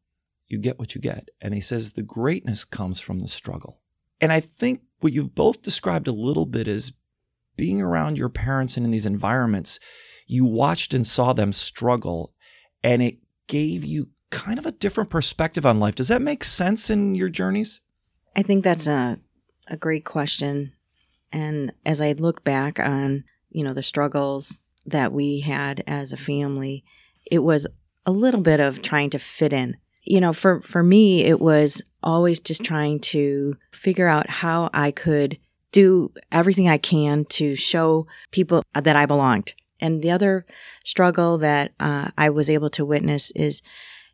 You 0.46 0.58
get 0.58 0.78
what 0.78 0.94
you 0.94 1.00
get. 1.00 1.28
And 1.40 1.52
he 1.52 1.60
says 1.60 1.92
the 1.92 2.02
greatness 2.02 2.64
comes 2.64 3.00
from 3.00 3.18
the 3.18 3.28
struggle. 3.28 3.80
And 4.20 4.32
I 4.32 4.40
think 4.40 4.82
what 5.00 5.12
you've 5.12 5.34
both 5.34 5.62
described 5.62 6.06
a 6.06 6.12
little 6.12 6.46
bit 6.46 6.68
is 6.68 6.92
being 7.56 7.82
around 7.82 8.18
your 8.18 8.28
parents 8.28 8.76
and 8.76 8.86
in 8.86 8.92
these 8.92 9.06
environments, 9.06 9.78
you 10.26 10.44
watched 10.44 10.94
and 10.94 11.06
saw 11.06 11.32
them 11.32 11.52
struggle, 11.52 12.34
and 12.82 13.02
it 13.02 13.18
gave 13.46 13.84
you 13.84 14.10
kind 14.30 14.58
of 14.58 14.66
a 14.66 14.72
different 14.72 15.10
perspective 15.10 15.64
on 15.64 15.80
life. 15.80 15.94
Does 15.94 16.08
that 16.08 16.22
make 16.22 16.44
sense 16.44 16.90
in 16.90 17.14
your 17.14 17.28
journeys? 17.28 17.80
I 18.36 18.42
think 18.42 18.62
that's 18.62 18.86
a 18.86 19.18
a 19.68 19.76
great 19.76 20.04
question. 20.04 20.72
And 21.32 21.72
as 21.84 22.00
I 22.00 22.12
look 22.12 22.44
back 22.44 22.78
on, 22.78 23.25
you 23.50 23.64
know, 23.64 23.72
the 23.72 23.82
struggles 23.82 24.58
that 24.84 25.12
we 25.12 25.40
had 25.40 25.82
as 25.88 26.12
a 26.12 26.16
family, 26.16 26.84
it 27.25 27.40
was 27.40 27.66
a 28.04 28.12
little 28.12 28.40
bit 28.40 28.61
of 28.61 28.82
trying 28.82 29.11
to 29.11 29.18
fit 29.18 29.52
in. 29.52 29.76
You 30.04 30.20
know, 30.20 30.32
for 30.32 30.61
for 30.61 30.82
me 30.82 31.25
it 31.25 31.40
was 31.40 31.82
always 32.02 32.38
just 32.38 32.62
trying 32.62 33.00
to 33.00 33.56
figure 33.72 34.06
out 34.06 34.30
how 34.30 34.70
I 34.72 34.90
could 34.92 35.38
do 35.72 36.12
everything 36.30 36.68
I 36.68 36.78
can 36.78 37.25
to 37.25 37.54
show 37.56 38.06
people 38.30 38.62
that 38.75 38.96
I 38.96 39.06
belonged. 39.06 39.54
And 39.80 40.02
the 40.02 40.11
other 40.11 40.46
struggle 40.84 41.38
that 41.38 41.72
uh, 41.80 42.11
I 42.16 42.30
was 42.30 42.49
able 42.49 42.70
to 42.70 42.84
witness 42.84 43.30
is, 43.32 43.62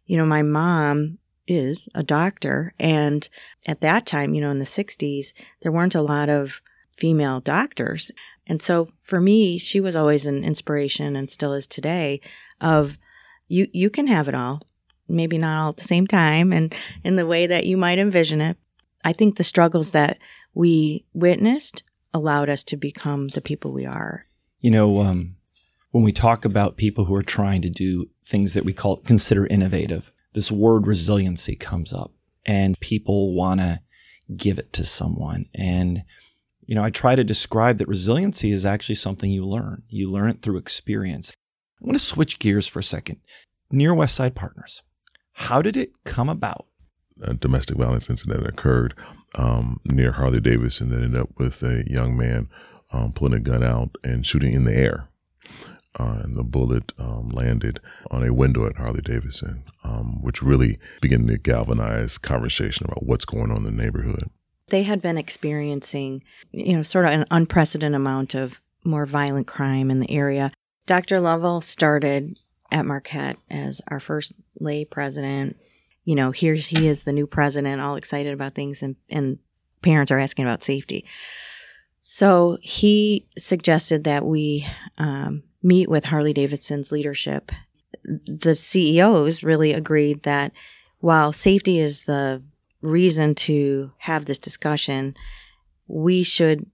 you 0.06 0.16
know, 0.16 0.26
my 0.26 0.42
mom 0.42 1.18
is 1.52 1.88
a 1.94 2.02
doctor. 2.02 2.74
And 2.78 3.28
at 3.66 3.80
that 3.80 4.06
time, 4.06 4.34
you 4.34 4.40
know, 4.40 4.50
in 4.50 4.58
the 4.58 4.64
60s, 4.64 5.32
there 5.62 5.72
weren't 5.72 5.94
a 5.94 6.02
lot 6.02 6.28
of 6.28 6.60
female 6.96 7.40
doctors. 7.40 8.10
And 8.46 8.60
so 8.60 8.88
for 9.02 9.20
me, 9.20 9.58
she 9.58 9.80
was 9.80 9.94
always 9.94 10.26
an 10.26 10.44
inspiration 10.44 11.16
and 11.16 11.30
still 11.30 11.52
is 11.52 11.66
today 11.66 12.20
of 12.60 12.98
you 13.48 13.68
you 13.72 13.90
can 13.90 14.06
have 14.06 14.28
it 14.28 14.34
all. 14.34 14.62
Maybe 15.08 15.36
not 15.36 15.60
all 15.60 15.68
at 15.70 15.76
the 15.76 15.84
same 15.84 16.06
time 16.06 16.52
and 16.52 16.74
in 17.04 17.16
the 17.16 17.26
way 17.26 17.46
that 17.46 17.66
you 17.66 17.76
might 17.76 17.98
envision 17.98 18.40
it. 18.40 18.56
I 19.04 19.12
think 19.12 19.36
the 19.36 19.44
struggles 19.44 19.90
that 19.90 20.18
we 20.54 21.04
witnessed 21.12 21.82
allowed 22.14 22.48
us 22.48 22.62
to 22.64 22.76
become 22.76 23.28
the 23.28 23.40
people 23.40 23.72
we 23.72 23.84
are. 23.84 24.26
You 24.60 24.70
know, 24.70 25.00
um, 25.00 25.36
when 25.90 26.04
we 26.04 26.12
talk 26.12 26.44
about 26.44 26.76
people 26.76 27.06
who 27.06 27.14
are 27.14 27.22
trying 27.22 27.62
to 27.62 27.70
do 27.70 28.08
things 28.24 28.54
that 28.54 28.64
we 28.64 28.72
call 28.72 28.96
consider 28.98 29.46
innovative, 29.46 30.12
this 30.32 30.50
word 30.50 30.86
resiliency 30.86 31.56
comes 31.56 31.92
up 31.92 32.12
and 32.46 32.78
people 32.80 33.34
want 33.34 33.60
to 33.60 33.80
give 34.36 34.58
it 34.58 34.72
to 34.72 34.84
someone. 34.84 35.46
And, 35.54 36.04
you 36.66 36.74
know, 36.74 36.82
I 36.82 36.90
try 36.90 37.14
to 37.16 37.24
describe 37.24 37.78
that 37.78 37.88
resiliency 37.88 38.50
is 38.52 38.64
actually 38.64 38.94
something 38.94 39.30
you 39.30 39.46
learn. 39.46 39.82
You 39.88 40.10
learn 40.10 40.30
it 40.30 40.42
through 40.42 40.58
experience. 40.58 41.32
I 41.80 41.84
want 41.84 41.98
to 41.98 42.04
switch 42.04 42.38
gears 42.38 42.66
for 42.66 42.78
a 42.78 42.84
second. 42.84 43.20
Near 43.70 43.94
West 43.94 44.14
Side 44.14 44.34
Partners, 44.34 44.82
how 45.32 45.62
did 45.62 45.76
it 45.76 45.92
come 46.04 46.28
about? 46.28 46.66
A 47.22 47.34
domestic 47.34 47.76
violence 47.76 48.08
incident 48.10 48.46
occurred 48.46 48.94
um, 49.34 49.80
near 49.84 50.12
Harley 50.12 50.40
Davidson 50.40 50.88
that 50.90 51.02
ended 51.02 51.20
up 51.20 51.30
with 51.36 51.62
a 51.62 51.84
young 51.86 52.16
man 52.16 52.48
um, 52.92 53.12
pulling 53.12 53.34
a 53.34 53.40
gun 53.40 53.62
out 53.62 53.96
and 54.02 54.26
shooting 54.26 54.52
in 54.52 54.64
the 54.64 54.74
air. 54.74 55.08
uh, 55.98 56.20
and 56.22 56.36
the 56.36 56.44
bullet 56.44 56.92
um, 57.22 57.30
landed 57.30 57.80
on 58.10 58.26
a 58.26 58.32
window 58.32 58.66
at 58.66 58.76
Harley 58.76 59.00
Davidson, 59.02 59.64
um, 59.84 60.22
which 60.22 60.42
really 60.42 60.78
began 61.00 61.26
to 61.26 61.38
galvanize 61.38 62.18
conversation 62.18 62.86
about 62.86 63.04
what's 63.04 63.24
going 63.24 63.50
on 63.50 63.58
in 63.58 63.64
the 63.64 63.82
neighborhood. 63.82 64.30
They 64.68 64.84
had 64.84 65.02
been 65.02 65.18
experiencing, 65.18 66.22
you 66.50 66.76
know, 66.76 66.82
sort 66.82 67.04
of 67.04 67.12
an 67.12 67.26
unprecedented 67.30 67.96
amount 67.96 68.34
of 68.34 68.60
more 68.84 69.06
violent 69.06 69.46
crime 69.46 69.90
in 69.90 70.00
the 70.00 70.10
area. 70.10 70.52
Dr. 70.86 71.20
Lovell 71.20 71.60
started 71.60 72.38
at 72.70 72.86
Marquette 72.86 73.36
as 73.50 73.80
our 73.88 74.00
first 74.00 74.34
lay 74.58 74.84
president. 74.84 75.56
You 76.04 76.14
know, 76.14 76.30
here 76.30 76.54
he 76.54 76.88
is, 76.88 77.04
the 77.04 77.12
new 77.12 77.26
president, 77.26 77.80
all 77.80 77.96
excited 77.96 78.32
about 78.32 78.54
things, 78.54 78.82
and, 78.82 78.96
and 79.08 79.38
parents 79.82 80.10
are 80.10 80.18
asking 80.18 80.46
about 80.46 80.62
safety. 80.62 81.04
So 82.00 82.58
he 82.60 83.28
suggested 83.38 84.04
that 84.04 84.24
we 84.24 84.66
um, 84.98 85.44
meet 85.62 85.88
with 85.88 86.04
Harley 86.04 86.32
Davidson's 86.32 86.92
leadership. 86.92 87.50
The 88.04 88.54
CEOs 88.54 89.42
really 89.42 89.72
agreed 89.72 90.22
that 90.22 90.52
while 90.98 91.32
safety 91.32 91.78
is 91.78 92.04
the 92.04 92.42
reason 92.80 93.34
to 93.34 93.92
have 93.98 94.24
this 94.24 94.38
discussion, 94.38 95.14
we 95.86 96.22
should 96.22 96.66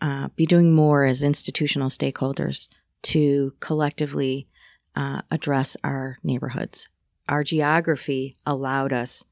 uh, 0.00 0.28
be 0.36 0.46
doing 0.46 0.74
more 0.74 1.04
as 1.04 1.22
institutional 1.22 1.88
stakeholders 1.88 2.68
to 3.02 3.54
collectively 3.60 4.48
uh, 4.94 5.22
address 5.30 5.76
our 5.82 6.18
neighborhoods. 6.22 6.88
Our 7.28 7.44
geography 7.44 8.36
allowed 8.46 8.92
us 8.92 9.24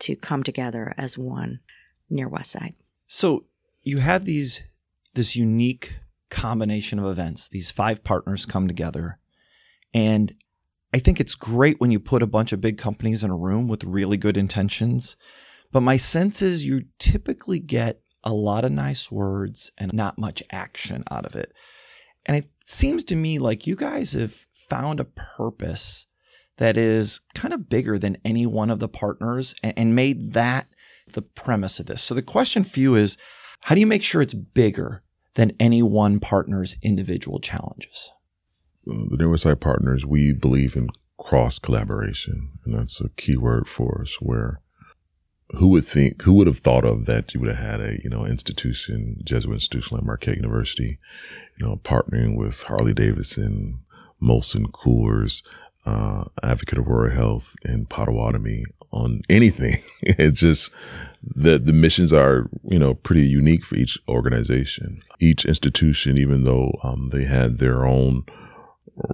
to 0.00 0.16
come 0.16 0.42
together 0.42 0.94
as 0.96 1.16
one 1.16 1.60
near 2.10 2.28
West 2.28 2.50
Side. 2.50 2.74
So 3.06 3.44
you 3.82 3.98
have 3.98 4.24
these 4.24 4.62
this 5.14 5.36
unique 5.36 5.96
combination 6.32 6.98
of 6.98 7.04
events. 7.04 7.46
These 7.46 7.70
five 7.70 8.02
partners 8.02 8.46
come 8.46 8.66
together, 8.66 9.18
and 9.94 10.34
I 10.94 10.98
think 10.98 11.20
it's 11.20 11.34
great 11.34 11.80
when 11.80 11.90
you 11.90 12.00
put 12.00 12.22
a 12.22 12.26
bunch 12.26 12.52
of 12.52 12.60
big 12.60 12.78
companies 12.78 13.22
in 13.22 13.30
a 13.30 13.36
room 13.36 13.68
with 13.68 13.84
really 13.84 14.16
good 14.16 14.36
intentions. 14.36 15.16
But 15.70 15.82
my 15.82 15.96
sense 15.96 16.42
is 16.42 16.66
you 16.66 16.82
typically 16.98 17.60
get 17.60 18.00
a 18.24 18.32
lot 18.32 18.64
of 18.64 18.72
nice 18.72 19.10
words 19.10 19.70
and 19.78 19.92
not 19.92 20.18
much 20.18 20.42
action 20.50 21.02
out 21.10 21.24
of 21.24 21.34
it. 21.34 21.52
And 22.26 22.36
it 22.36 22.50
seems 22.64 23.04
to 23.04 23.16
me 23.16 23.38
like 23.38 23.66
you 23.66 23.74
guys 23.74 24.12
have 24.12 24.46
found 24.52 25.00
a 25.00 25.04
purpose 25.04 26.06
that 26.58 26.76
is 26.76 27.20
kind 27.34 27.54
of 27.54 27.68
bigger 27.68 27.98
than 27.98 28.18
any 28.24 28.46
one 28.46 28.70
of 28.70 28.78
the 28.78 28.88
partners 28.88 29.54
and, 29.62 29.72
and 29.76 29.96
made 29.96 30.34
that 30.34 30.68
the 31.12 31.22
premise 31.22 31.80
of 31.80 31.86
this. 31.86 32.02
So 32.02 32.14
the 32.14 32.22
question 32.22 32.62
for 32.62 32.78
you 32.78 32.94
is 32.94 33.16
how 33.62 33.74
do 33.74 33.80
you 33.80 33.86
make 33.86 34.02
sure 34.02 34.22
it's 34.22 34.34
bigger 34.34 35.02
than 35.34 35.52
any 35.58 35.82
one 35.82 36.20
partner's 36.20 36.76
individual 36.82 37.40
challenges? 37.40 38.10
Uh, 38.90 39.04
the 39.10 39.28
West 39.28 39.46
Partners, 39.60 40.04
we 40.04 40.32
believe 40.32 40.76
in 40.76 40.88
cross 41.18 41.58
collaboration, 41.58 42.50
and 42.64 42.74
that's 42.74 43.00
a 43.00 43.08
key 43.10 43.36
word 43.36 43.68
for 43.68 44.02
us. 44.02 44.16
Where 44.20 44.60
who 45.52 45.68
would 45.68 45.84
think, 45.84 46.22
who 46.22 46.32
would 46.34 46.46
have 46.46 46.58
thought 46.58 46.84
of 46.84 47.06
that 47.06 47.34
you 47.34 47.40
would 47.40 47.54
have 47.54 47.64
had 47.64 47.80
a 47.80 48.00
you 48.02 48.10
know 48.10 48.24
institution, 48.24 49.18
Jesuit 49.22 49.54
institution 49.54 49.96
like 49.96 50.06
Marquette 50.06 50.36
University, 50.36 50.98
you 51.58 51.66
know, 51.66 51.76
partnering 51.76 52.36
with 52.36 52.62
Harley 52.64 52.94
Davidson, 52.94 53.80
Molson 54.20 54.66
Coors, 54.66 55.42
uh, 55.86 56.24
Advocate 56.42 56.78
Aurora 56.78 57.14
Health, 57.14 57.54
and 57.64 57.88
Potawatomi 57.88 58.64
on 58.92 59.22
anything. 59.28 59.76
it's 60.02 60.40
just 60.40 60.70
the 61.22 61.58
the 61.58 61.72
missions 61.72 62.12
are 62.12 62.48
you 62.64 62.78
know 62.78 62.94
pretty 62.94 63.26
unique 63.26 63.64
for 63.64 63.76
each 63.76 63.98
organization, 64.08 65.02
each 65.20 65.44
institution. 65.44 66.18
Even 66.18 66.44
though 66.44 66.78
um, 66.82 67.08
they 67.10 67.24
had 67.24 67.58
their 67.58 67.84
own 67.84 68.24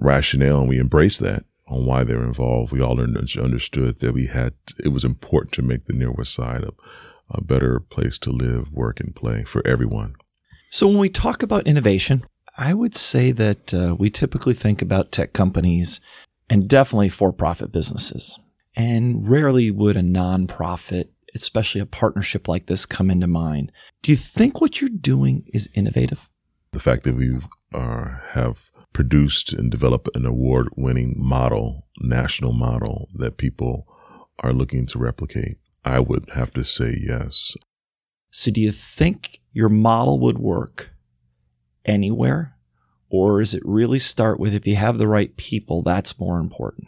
rationale, 0.01 0.61
and 0.61 0.69
we 0.69 0.81
embraced 0.81 1.21
that 1.21 1.45
on 1.69 1.85
why 1.85 2.05
they're 2.05 2.25
involved. 2.25 2.73
We 2.73 2.81
all 2.81 3.01
understood 3.01 3.99
that 3.99 4.13
we 4.13 4.27
had 4.27 4.55
it 4.79 4.89
was 4.89 5.05
important 5.05 5.53
to 5.55 5.63
make 5.63 5.85
the 5.85 5.93
Near 5.93 6.13
West 6.13 6.35
Side 6.35 6.65
a, 6.65 6.73
a 7.31 7.43
better 7.43 7.81
place 7.81 8.19
to 8.21 8.31
live, 8.31 8.73
work, 8.73 9.01
and 9.01 9.15
play 9.15 9.45
for 9.45 9.67
everyone. 9.67 10.17
So 10.71 10.87
when 10.87 10.99
we 10.99 11.09
talk 11.09 11.43
about 11.43 11.67
innovation, 11.67 12.25
I 12.57 12.75
would 12.75 12.95
say 12.95 13.31
that 13.33 13.73
uh, 13.73 13.95
we 13.99 14.11
typically 14.11 14.55
think 14.55 14.83
about 14.83 15.13
tech 15.13 15.33
companies 15.33 16.01
and 16.51 16.69
definitely 16.69 17.09
for-profit 17.09 17.73
businesses. 17.73 18.39
And 18.79 19.29
rarely 19.29 19.73
would 19.73 19.97
a 19.97 20.03
nonprofit, 20.03 21.09
especially 21.35 21.81
a 21.81 21.87
partnership 21.87 22.47
like 22.47 22.67
this, 22.67 22.87
come 22.87 23.11
into 23.11 23.27
mind. 23.27 23.73
Do 24.03 24.13
you 24.13 24.17
think 24.17 24.61
what 24.61 24.81
you're 24.81 24.89
doing 24.89 25.43
is 25.53 25.69
innovative? 25.75 26.31
The 26.71 26.79
fact 26.79 27.03
that 27.03 27.17
we 27.17 27.37
uh, 27.75 28.19
have 28.31 28.71
produced 28.93 29.53
and 29.53 29.69
developed 29.69 30.09
an 30.15 30.25
award 30.25 30.69
winning 30.77 31.15
model, 31.19 31.89
national 32.01 32.53
model 32.53 33.09
that 33.15 33.37
people 33.37 33.85
are 34.39 34.53
looking 34.53 34.87
to 34.87 34.99
replicate, 34.99 35.57
I 35.85 35.99
would 35.99 36.27
have 36.35 36.53
to 36.53 36.63
say 36.63 36.97
yes. 37.01 37.57
So, 38.31 38.53
do 38.53 38.61
you 38.61 38.71
think 38.71 39.41
your 39.53 39.69
model 39.69 40.21
would 40.21 40.39
work 40.39 40.91
anywhere? 41.85 42.55
Or 43.11 43.41
is 43.41 43.55
it 43.55 43.63
really 43.65 43.99
start 43.99 44.39
with 44.39 44.55
if 44.55 44.69
you 44.69 44.77
have 44.77 44.99
the 44.99 45.09
right 45.09 45.37
people, 45.37 45.83
that's 45.83 46.21
more 46.21 46.39
important? 46.39 46.87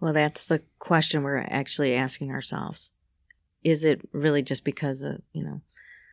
Well, 0.00 0.12
that's 0.12 0.46
the 0.46 0.62
question 0.78 1.22
we're 1.22 1.38
actually 1.38 1.94
asking 1.94 2.30
ourselves. 2.30 2.90
Is 3.62 3.84
it 3.84 4.00
really 4.12 4.42
just 4.42 4.64
because 4.64 5.02
of, 5.02 5.20
you 5.32 5.44
know, 5.44 5.60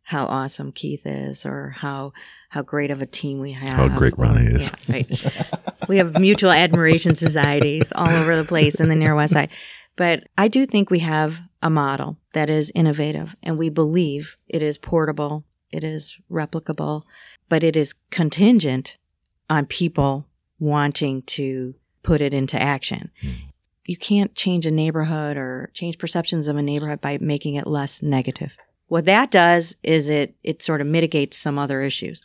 how 0.08 0.24
awesome 0.24 0.72
Keith 0.72 1.02
is 1.04 1.44
or 1.44 1.74
how 1.78 2.14
how 2.48 2.62
great 2.62 2.90
of 2.90 3.02
a 3.02 3.06
team 3.06 3.40
we 3.40 3.52
have. 3.52 3.74
How 3.74 3.88
great 3.88 4.16
Ronnie 4.16 4.46
is. 4.46 4.72
Yeah, 4.88 4.94
right. 4.94 5.88
we 5.88 5.98
have 5.98 6.18
mutual 6.18 6.50
admiration 6.50 7.14
societies 7.14 7.92
all 7.94 8.08
over 8.08 8.34
the 8.34 8.44
place 8.44 8.80
in 8.80 8.88
the 8.88 8.94
near 8.94 9.14
west 9.14 9.34
side. 9.34 9.50
But 9.96 10.24
I 10.38 10.48
do 10.48 10.64
think 10.64 10.88
we 10.88 11.00
have 11.00 11.42
a 11.62 11.68
model 11.68 12.16
that 12.32 12.48
is 12.48 12.72
innovative 12.74 13.36
and 13.42 13.58
we 13.58 13.68
believe 13.68 14.38
it 14.48 14.62
is 14.62 14.78
portable, 14.78 15.44
it 15.70 15.84
is 15.84 16.16
replicable, 16.30 17.02
but 17.50 17.62
it 17.62 17.76
is 17.76 17.94
contingent 18.10 18.96
on 19.50 19.66
people 19.66 20.26
wanting 20.58 21.20
to 21.22 21.74
put 22.02 22.22
it 22.22 22.32
into 22.32 22.58
action. 22.58 23.10
Mm 23.22 23.47
you 23.88 23.96
can't 23.96 24.34
change 24.34 24.66
a 24.66 24.70
neighborhood 24.70 25.38
or 25.38 25.70
change 25.72 25.96
perceptions 25.96 26.46
of 26.46 26.56
a 26.56 26.62
neighborhood 26.62 27.00
by 27.00 27.16
making 27.22 27.54
it 27.54 27.66
less 27.66 28.02
negative. 28.02 28.54
What 28.88 29.06
that 29.06 29.30
does 29.30 29.76
is 29.82 30.10
it 30.10 30.34
it 30.44 30.62
sort 30.62 30.82
of 30.82 30.86
mitigates 30.86 31.38
some 31.38 31.58
other 31.58 31.80
issues. 31.80 32.22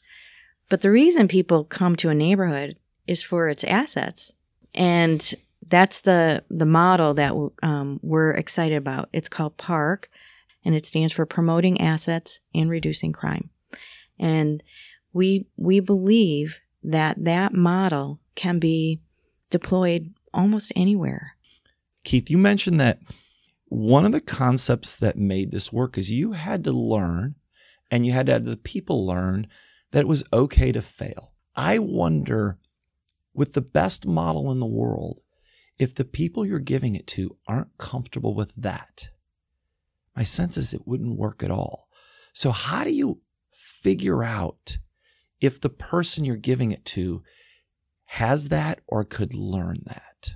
But 0.68 0.82
the 0.82 0.92
reason 0.92 1.30
people 1.30 1.64
come 1.64 1.96
to 1.98 2.10
a 2.10 2.16
neighborhood 2.16 2.76
is 3.08 3.24
for 3.24 3.48
its 3.48 3.64
assets, 3.64 4.34
and 4.76 5.34
that's 5.70 6.02
the 6.02 6.44
the 6.50 6.66
model 6.66 7.14
that 7.14 7.34
um, 7.64 7.98
we're 8.04 8.32
excited 8.32 8.76
about. 8.76 9.08
It's 9.14 9.30
called 9.30 9.56
PARC, 9.58 10.10
and 10.66 10.76
it 10.76 10.86
stands 10.86 11.14
for 11.14 11.26
Promoting 11.26 11.80
Assets 11.80 12.42
and 12.54 12.70
Reducing 12.70 13.14
Crime. 13.14 13.50
And 14.20 14.62
we 15.14 15.48
we 15.56 15.80
believe 15.80 16.60
that 16.84 17.24
that 17.24 17.54
model 17.54 18.20
can 18.36 18.60
be 18.60 19.00
deployed 19.50 20.14
almost 20.34 20.74
anywhere. 20.76 21.38
Keith, 22.04 22.30
you 22.30 22.38
mentioned 22.38 22.80
that 22.80 23.00
one 23.66 24.06
of 24.06 24.12
the 24.12 24.22
concepts 24.22 24.96
that 24.96 25.18
made 25.18 25.52
this 25.52 25.72
work 25.74 25.98
is 25.98 26.12
you 26.12 26.34
had 26.34 26.64
to 26.64 26.72
learn 26.72 27.36
and 27.90 28.06
you 28.06 28.12
had 28.12 28.28
to 28.28 28.34
have 28.34 28.46
the 28.46 28.58
people 28.58 29.06
learn 29.06 29.48
that 29.92 30.02
it 30.02 30.08
was 30.08 30.24
okay 30.34 30.72
to 30.72 30.82
fail. 30.82 31.32
I 31.56 31.80
wonder, 31.80 32.58
with 33.34 33.54
the 33.54 33.62
best 33.62 34.06
model 34.06 34.52
in 34.52 34.60
the 34.60 34.66
world, 34.66 35.22
if 35.80 35.96
the 35.96 36.06
people 36.06 36.46
you're 36.46 36.60
giving 36.60 36.96
it 36.96 37.08
to 37.08 37.38
aren't 37.48 37.78
comfortable 37.78 38.34
with 38.34 38.54
that. 38.56 39.10
My 40.16 40.24
sense 40.24 40.58
is 40.58 40.74
it 40.74 40.88
wouldn't 40.88 41.18
work 41.18 41.44
at 41.44 41.52
all. 41.52 41.88
So, 42.32 42.52
how 42.52 42.84
do 42.84 42.92
you 42.92 43.22
figure 43.52 44.24
out 44.24 44.78
if 45.42 45.60
the 45.60 45.70
person 45.70 46.26
you're 46.26 46.36
giving 46.36 46.72
it 46.72 46.86
to 46.86 47.24
has 48.06 48.50
that 48.50 48.82
or 48.88 49.04
could 49.04 49.34
learn 49.34 49.78
that? 49.86 50.36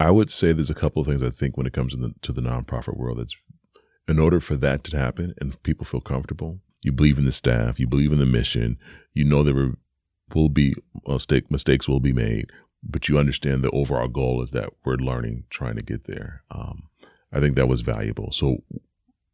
I 0.00 0.10
would 0.10 0.30
say 0.30 0.52
there's 0.52 0.70
a 0.70 0.74
couple 0.74 1.00
of 1.00 1.08
things 1.08 1.22
I 1.22 1.30
think 1.30 1.56
when 1.56 1.66
it 1.66 1.72
comes 1.72 1.92
to 1.92 1.98
the, 1.98 2.14
to 2.22 2.32
the 2.32 2.40
nonprofit 2.40 2.96
world. 2.96 3.18
That's 3.18 3.36
in 4.06 4.18
order 4.18 4.40
for 4.40 4.56
that 4.56 4.84
to 4.84 4.96
happen 4.96 5.34
and 5.40 5.60
people 5.62 5.84
feel 5.84 6.00
comfortable, 6.00 6.60
you 6.82 6.92
believe 6.92 7.18
in 7.18 7.24
the 7.24 7.32
staff, 7.32 7.80
you 7.80 7.86
believe 7.86 8.12
in 8.12 8.18
the 8.18 8.26
mission, 8.26 8.78
you 9.12 9.24
know 9.24 9.42
there 9.42 9.72
will 10.34 10.48
be 10.48 10.74
mistake, 11.06 11.50
mistakes 11.50 11.88
will 11.88 12.00
be 12.00 12.12
made, 12.12 12.50
but 12.82 13.08
you 13.08 13.18
understand 13.18 13.62
the 13.62 13.70
overall 13.70 14.08
goal 14.08 14.42
is 14.42 14.52
that 14.52 14.70
we're 14.84 14.94
learning, 14.94 15.44
trying 15.50 15.76
to 15.76 15.82
get 15.82 16.04
there. 16.04 16.42
Um, 16.50 16.84
I 17.32 17.40
think 17.40 17.56
that 17.56 17.68
was 17.68 17.80
valuable. 17.80 18.30
So 18.32 18.62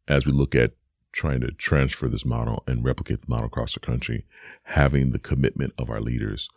as 0.07 0.25
we 0.25 0.31
look 0.31 0.55
at 0.55 0.71
trying 1.11 1.39
to 1.41 1.51
transfer 1.51 2.09
this 2.09 2.25
model 2.25 2.63
and 2.67 2.83
replicate 2.83 3.21
the 3.21 3.29
model 3.29 3.45
across 3.45 3.73
the 3.73 3.79
country, 3.79 4.25
having 4.63 5.11
the 5.11 5.19
commitment 5.19 5.71
of 5.77 5.89
our 5.89 6.01
leaders 6.01 6.49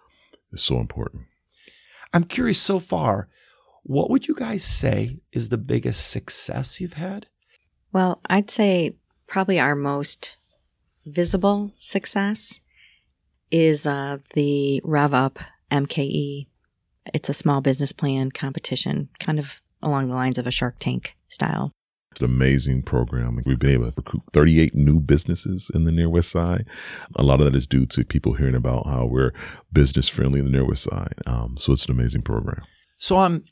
is 0.50 0.62
so 0.62 0.80
important. 0.80 1.24
I'm 2.12 2.24
curious 2.24 2.60
so 2.60 2.80
far 2.80 3.28
what 3.88 4.10
would 4.10 4.28
you 4.28 4.34
guys 4.34 4.62
say 4.62 5.18
is 5.32 5.48
the 5.48 5.56
biggest 5.56 6.10
success 6.10 6.78
you've 6.78 6.92
had? 6.92 7.26
Well, 7.90 8.20
I'd 8.26 8.50
say 8.50 8.96
probably 9.26 9.58
our 9.58 9.74
most 9.74 10.36
visible 11.06 11.72
success 11.74 12.60
is 13.50 13.86
uh, 13.86 14.18
the 14.34 14.82
Rev 14.84 15.14
Up 15.14 15.38
MKE. 15.72 16.48
It's 17.14 17.30
a 17.30 17.34
small 17.34 17.62
business 17.62 17.92
plan 17.92 18.30
competition, 18.30 19.08
kind 19.18 19.38
of 19.38 19.62
along 19.82 20.08
the 20.08 20.14
lines 20.14 20.36
of 20.36 20.46
a 20.46 20.50
Shark 20.50 20.76
Tank 20.78 21.16
style. 21.28 21.72
It's 22.12 22.20
an 22.20 22.26
amazing 22.26 22.82
program. 22.82 23.40
We've 23.46 23.58
been 23.58 23.70
able 23.70 23.90
to 23.90 23.94
recruit 23.96 24.22
38 24.34 24.74
new 24.74 25.00
businesses 25.00 25.70
in 25.74 25.84
the 25.84 25.92
Near 25.92 26.10
West 26.10 26.30
Side. 26.30 26.66
A 27.16 27.22
lot 27.22 27.40
of 27.40 27.46
that 27.46 27.56
is 27.56 27.66
due 27.66 27.86
to 27.86 28.04
people 28.04 28.34
hearing 28.34 28.54
about 28.54 28.86
how 28.86 29.06
we're 29.06 29.32
business 29.72 30.10
friendly 30.10 30.40
in 30.40 30.44
the 30.44 30.52
Near 30.52 30.66
West 30.66 30.82
Side. 30.82 31.14
Um, 31.26 31.56
so 31.56 31.72
it's 31.72 31.86
an 31.86 31.92
amazing 31.92 32.20
program. 32.20 32.64
So 32.98 33.18
I'm 33.18 33.44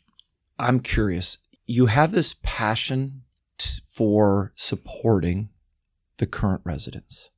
I'm 0.58 0.80
curious. 0.80 1.38
You 1.66 1.86
have 1.86 2.12
this 2.12 2.34
passion 2.42 3.22
t- 3.58 3.80
for 3.92 4.52
supporting 4.56 5.50
the 6.18 6.26
current 6.26 6.62
residents, 6.64 7.30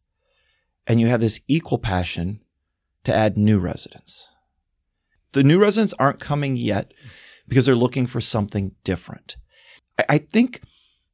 and 0.87 1.01
you 1.01 1.09
have 1.09 1.21
this 1.21 1.41
equal 1.49 1.79
passion 1.79 2.41
to 3.05 3.15
add 3.15 3.37
new 3.37 3.59
residents. 3.59 4.29
The 5.33 5.43
new 5.43 5.61
residents 5.61 5.95
aren't 5.99 6.21
coming 6.21 6.57
yet 6.57 6.93
because 7.47 7.67
they're 7.67 7.75
looking 7.75 8.07
for 8.07 8.21
something 8.21 8.73
different. 8.85 9.37
I, 9.99 10.05
I 10.09 10.19
think 10.19 10.63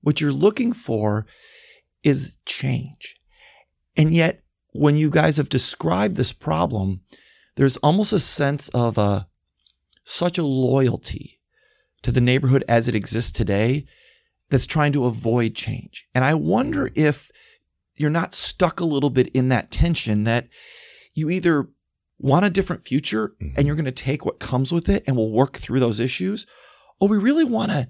what 0.03 0.21
you're 0.21 0.33
looking 0.33 0.73
for 0.73 1.27
is 2.03 2.39
change. 2.45 3.17
And 3.97 4.15
yet, 4.15 4.43
when 4.73 4.97
you 4.97 5.09
guys 5.09 5.37
have 5.37 5.49
described 5.49 6.17
this 6.17 6.33
problem, 6.33 7.01
there's 7.55 7.77
almost 7.79 8.13
a 8.13 8.19
sense 8.19 8.69
of 8.71 8.99
a 8.99 9.29
such 10.05 10.37
a 10.37 10.45
loyalty 10.45 11.41
to 12.05 12.13
the 12.13 12.21
neighborhood 12.21 12.63
as 12.69 12.87
it 12.87 12.95
exists 12.95 13.33
today 13.33 13.85
that's 14.51 14.67
trying 14.67 14.93
to 14.93 15.05
avoid 15.07 15.55
change. 15.57 16.07
And 16.15 16.25
I 16.25 16.35
wonder 16.35 16.91
if 16.95 17.31
you're 17.97 18.11
not 18.11 18.35
stuck 18.35 18.79
a 18.79 18.85
little 18.85 19.11
bit 19.11 19.29
in 19.29 19.49
that 19.49 19.71
tension 19.71 20.25
that 20.25 20.49
you 21.15 21.31
either 21.31 21.69
want 22.19 22.45
a 22.45 22.51
different 22.51 22.83
future 22.87 23.35
Mhm. 23.41 23.55
and 23.57 23.67
you're 23.67 23.77
going 23.77 23.85
to 23.87 23.93
take 23.93 24.25
what 24.25 24.39
comes 24.39 24.73
with 24.73 24.89
it 24.89 25.03
and 25.07 25.17
we'll 25.17 25.31
work 25.31 25.57
through 25.57 25.81
those 25.81 25.99
issues, 25.99 26.47
or 27.01 27.09
we 27.09 27.17
really 27.17 27.45
want 27.45 27.73
to 27.73 27.89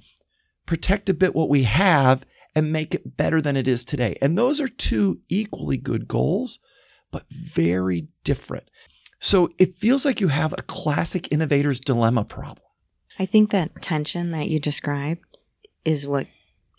protect 0.67 1.09
a 1.09 1.15
bit 1.15 1.35
what 1.35 1.49
we 1.51 1.65
have 1.65 2.25
and 2.55 2.73
make 2.73 2.95
it 2.95 3.17
better 3.17 3.41
than 3.41 3.57
it 3.57 3.67
is 3.69 3.85
today. 3.85 4.17
And 4.23 4.39
those 4.39 4.61
are 4.61 4.69
two 4.69 5.21
equally 5.29 5.77
good 5.77 6.07
goals, 6.07 6.59
but 7.11 7.25
very 7.31 8.07
different. 8.23 8.71
So 9.21 9.51
it 9.59 9.75
feels 9.75 10.05
like 10.05 10.21
you 10.21 10.29
have 10.29 10.53
a 10.53 10.63
classic 10.63 11.29
innovator's 11.29 11.81
dilemma 11.81 12.25
problem. 12.25 12.64
I 13.19 13.27
think 13.27 13.51
that 13.51 13.81
tension 13.81 14.31
that 14.33 14.49
you 14.49 14.59
described 14.59 15.39
is 15.85 16.07
what 16.07 16.27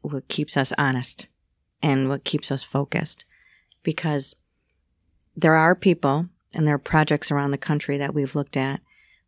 what 0.02 0.28
keeps 0.28 0.56
us 0.56 0.72
honest 0.78 1.28
and 1.82 2.10
what 2.10 2.24
keeps 2.24 2.52
us 2.52 2.64
focused 2.64 3.26
because 3.82 4.36
there 5.36 5.56
are 5.56 5.76
people 5.76 6.28
and 6.54 6.68
there 6.68 6.76
are 6.76 6.80
projects 6.80 7.32
around 7.32 7.52
the 7.52 7.58
country 7.58 7.98
that 7.98 8.14
we've 8.14 8.36
looked 8.36 8.56
at 8.56 8.82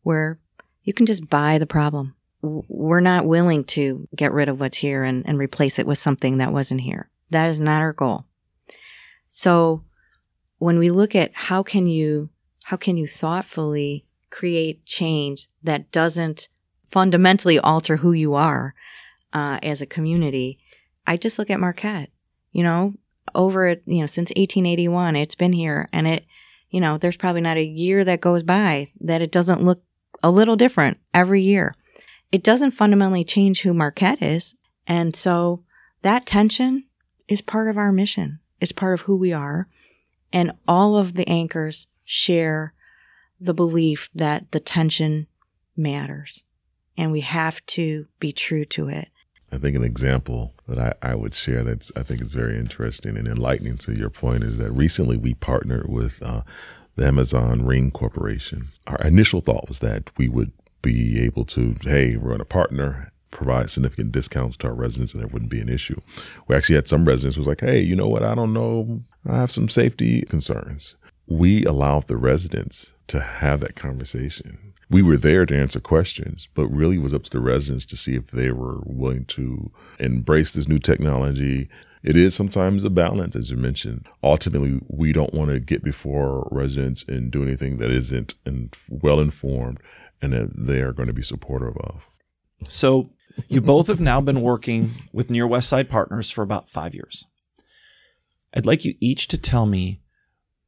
where 0.04 0.40
you 0.84 0.94
can 0.94 1.06
just 1.06 1.30
buy 1.30 1.58
the 1.58 1.66
problem. 1.66 2.16
We're 2.42 3.00
not 3.00 3.26
willing 3.26 3.64
to 3.66 4.08
get 4.16 4.32
rid 4.32 4.48
of 4.48 4.60
what's 4.60 4.78
here 4.78 5.04
and, 5.04 5.28
and 5.28 5.38
replace 5.38 5.80
it 5.80 5.88
with 5.88 5.98
something 5.98 6.38
that 6.38 6.54
wasn't 6.54 6.82
here. 6.82 7.10
That 7.32 7.50
is 7.50 7.60
not 7.60 7.82
our 7.82 7.94
goal. 7.94 8.26
So 9.28 9.84
when 10.60 10.80
we 10.80 10.90
look 10.90 11.16
at 11.16 11.32
how 11.34 11.64
can 11.64 11.88
you 11.88 12.30
how 12.66 12.78
can 12.78 12.98
you 12.98 13.08
thoughtfully 13.08 14.06
create 14.30 14.86
change 14.86 15.48
that 15.64 15.92
doesn't 15.92 16.50
fundamentally 16.90 17.60
alter 17.60 17.98
who 17.98 18.12
you 18.12 18.34
are 18.34 18.74
uh, 19.34 19.60
as 19.62 19.82
a 19.82 19.86
community. 19.86 20.60
I 21.06 21.18
just 21.18 21.38
look 21.38 21.50
at 21.50 21.60
Marquette. 21.60 22.10
You 22.52 22.64
know, 22.64 22.94
over 23.36 23.68
it, 23.68 23.84
you 23.86 24.00
know, 24.00 24.08
since 24.08 24.30
1881, 24.32 25.16
it's 25.16 25.36
been 25.36 25.54
here, 25.54 25.88
and 25.94 26.08
it, 26.08 26.26
you 26.70 26.82
know, 26.82 26.98
there's 26.98 27.18
probably 27.18 27.42
not 27.42 27.58
a 27.58 27.64
year 27.64 28.04
that 28.04 28.22
goes 28.22 28.44
by 28.44 28.92
that 29.02 29.22
it 29.22 29.32
doesn't 29.32 29.64
look 29.64 29.84
a 30.24 30.32
little 30.32 30.56
different 30.56 30.98
every 31.14 31.42
year. 31.42 31.76
It 32.32 32.44
doesn't 32.44 32.72
fundamentally 32.72 33.24
change 33.24 33.62
who 33.62 33.74
Marquette 33.74 34.22
is, 34.22 34.56
and 34.88 35.16
so 35.16 35.64
that 36.02 36.26
tension 36.26 36.86
is 37.28 37.42
part 37.42 37.68
of 37.68 37.78
our 37.78 37.92
mission. 37.92 38.40
It's 38.60 38.72
part 38.72 38.94
of 38.94 39.02
who 39.02 39.16
we 39.16 39.32
are, 39.32 39.68
and 40.34 40.54
all 40.68 40.98
of 40.98 41.14
the 41.14 41.28
anchors 41.28 41.88
share 42.06 42.74
the 43.40 43.54
belief 43.54 44.10
that 44.16 44.52
the 44.52 44.60
tension 44.60 45.28
matters 45.76 46.44
and 46.98 47.12
we 47.12 47.22
have 47.22 47.66
to 47.68 48.08
be 48.20 48.32
true 48.32 48.66
to 48.66 48.90
it. 48.90 49.10
I 49.52 49.58
think 49.58 49.78
an 49.78 49.84
example 49.84 50.54
that 50.68 50.98
I, 51.02 51.12
I 51.12 51.16
would 51.16 51.34
share 51.34 51.64
that's 51.64 51.92
I 51.96 52.04
think 52.04 52.22
is 52.22 52.34
very 52.34 52.58
interesting 52.58 53.16
and 53.16 53.28
enlightening 53.28 53.78
to 53.78 53.94
your 53.94 54.10
point 54.10 54.44
is 54.44 54.58
that 54.58 54.72
recently 54.72 55.16
we 55.16 55.36
partnered 55.36 55.88
with 55.88 56.22
uh, 56.22 56.42
the 56.96 57.06
Amazon 57.06 57.66
Ring 57.66 57.92
Corporation. 57.92 58.70
Our 58.88 58.98
initial 58.98 59.40
thought 59.40 59.68
was 59.68 59.80
that 59.80 60.12
we 60.18 60.28
would 60.28 60.52
be 60.82 61.24
able 61.24 61.46
to, 61.46 61.76
hey, 61.84 62.18
we're 62.18 62.30
going 62.30 62.40
to 62.40 62.46
partner, 62.46 63.12
provide 63.32 63.70
significant 63.70 64.12
discounts 64.12 64.58
to 64.58 64.68
our 64.68 64.74
residents, 64.74 65.14
and 65.14 65.22
there 65.22 65.30
wouldn't 65.30 65.52
be 65.52 65.62
an 65.62 65.70
issue. 65.70 66.00
We 66.48 66.56
actually 66.56 66.76
had 66.76 66.88
some 66.88 67.06
residents 67.06 67.36
who 67.36 67.42
was 67.42 67.48
like, 67.48 67.62
hey, 67.62 67.80
you 67.80 67.96
know 67.96 68.08
what? 68.08 68.24
I 68.24 68.36
don't 68.36 68.54
know. 68.54 69.04
I 69.26 69.38
have 69.38 69.52
some 69.52 69.70
safety 69.70 70.24
concerns. 70.24 70.96
We 71.26 71.66
allowed 71.66 72.08
the 72.08 72.18
residents 72.18 72.94
to 73.08 73.20
have 73.20 73.60
that 73.62 73.76
conversation 73.76 74.74
we 74.90 75.02
were 75.02 75.18
there 75.18 75.46
to 75.46 75.58
answer 75.58 75.80
questions, 75.80 76.48
but 76.54 76.68
really 76.68 76.98
was 76.98 77.14
up 77.14 77.24
to 77.24 77.30
the 77.30 77.40
residents 77.40 77.86
to 77.88 77.98
see 77.98 78.16
if 78.16 78.32
they 78.32 78.52
were 78.52 78.80
willing 78.86 79.26
to 79.26 79.72
embrace 80.00 80.54
this 80.54 80.68
new 80.68 80.78
technology. 80.78 81.68
It 82.04 82.16
is 82.16 82.34
sometimes 82.34 82.84
a 82.84 82.90
balance, 82.90 83.36
as 83.36 83.52
you 83.52 83.58
mentioned. 83.58 84.08
Ultimately, 84.24 84.80
we 84.88 85.12
don't 85.12 85.34
want 85.34 85.52
to 85.52 85.60
get 85.60 85.84
before 85.84 86.48
residents 86.52 87.04
and 87.08 87.32
do 87.32 87.44
anything 87.44 87.78
that 87.78 87.92
isn't 87.92 88.36
in, 88.46 88.70
well 88.90 89.20
informed 89.20 89.80
and 90.22 90.32
that 90.32 90.52
they 90.56 90.82
are 90.82 90.94
going 90.94 91.08
to 91.08 91.14
be 91.14 91.22
supportive 91.22 91.76
of. 91.78 92.08
So 92.70 93.10
you 93.50 93.60
both 93.60 93.88
have 93.88 94.00
now 94.00 94.22
been 94.22 94.42
working 94.42 94.92
with 95.12 95.30
Near 95.30 95.46
West 95.46 95.68
Side 95.68 95.90
Partners 95.90 96.32
for 96.32 96.44
about 96.44 96.70
five 96.70 96.96
years. 96.96 97.26
I'd 98.56 98.66
like 98.66 98.86
you 98.86 98.96
each 99.02 99.28
to 99.28 99.38
tell 99.38 99.66
me 99.66 100.02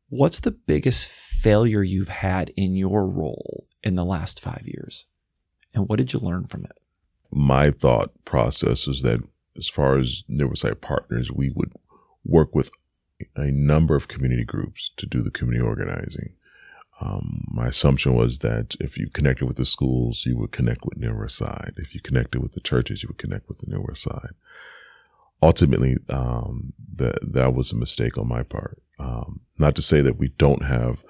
what's 0.10 0.41
the 0.41 0.51
biggest 0.51 1.08
failure 1.08 1.82
you've 1.82 2.10
had 2.10 2.51
in 2.58 2.75
your 2.75 3.08
role 3.08 3.68
in 3.83 3.95
the 3.95 4.05
last 4.05 4.39
five 4.39 4.63
years? 4.65 5.05
And 5.73 5.87
what 5.87 5.97
did 5.97 6.13
you 6.13 6.19
learn 6.19 6.45
from 6.45 6.65
it? 6.65 6.77
My 7.31 7.71
thought 7.71 8.11
process 8.25 8.87
was 8.87 9.01
that 9.03 9.21
as 9.57 9.69
far 9.69 9.97
as 9.97 10.23
Side 10.55 10.81
Partners, 10.81 11.31
we 11.31 11.51
would 11.55 11.73
work 12.25 12.55
with 12.55 12.71
a 13.35 13.51
number 13.51 13.95
of 13.95 14.07
community 14.07 14.45
groups 14.45 14.91
to 14.97 15.05
do 15.05 15.21
the 15.21 15.31
community 15.31 15.63
organizing. 15.65 16.33
Um, 17.01 17.45
my 17.49 17.67
assumption 17.67 18.13
was 18.15 18.39
that 18.39 18.75
if 18.79 18.97
you 18.97 19.09
connected 19.09 19.45
with 19.45 19.57
the 19.57 19.65
schools, 19.65 20.25
you 20.25 20.37
would 20.37 20.51
connect 20.51 20.85
with 20.85 20.97
Near 20.97 21.17
West 21.17 21.37
Side. 21.37 21.73
If 21.77 21.93
you 21.93 22.01
connected 22.01 22.41
with 22.41 22.53
the 22.53 22.59
churches, 22.59 23.03
you 23.03 23.09
would 23.09 23.17
connect 23.17 23.47
with 23.47 23.59
the 23.59 23.67
Near 23.67 23.81
West 23.81 24.01
Side. 24.01 24.31
Ultimately, 25.41 25.97
um, 26.09 26.73
that 26.95 27.19
that 27.21 27.53
was 27.53 27.71
a 27.71 27.77
mistake 27.77 28.17
on 28.17 28.27
my 28.27 28.43
part. 28.43 28.81
Um, 28.99 29.41
not 29.57 29.75
to 29.77 29.81
say 29.81 30.01
that 30.01 30.17
we 30.17 30.29
don't 30.37 30.63
have 30.65 31.03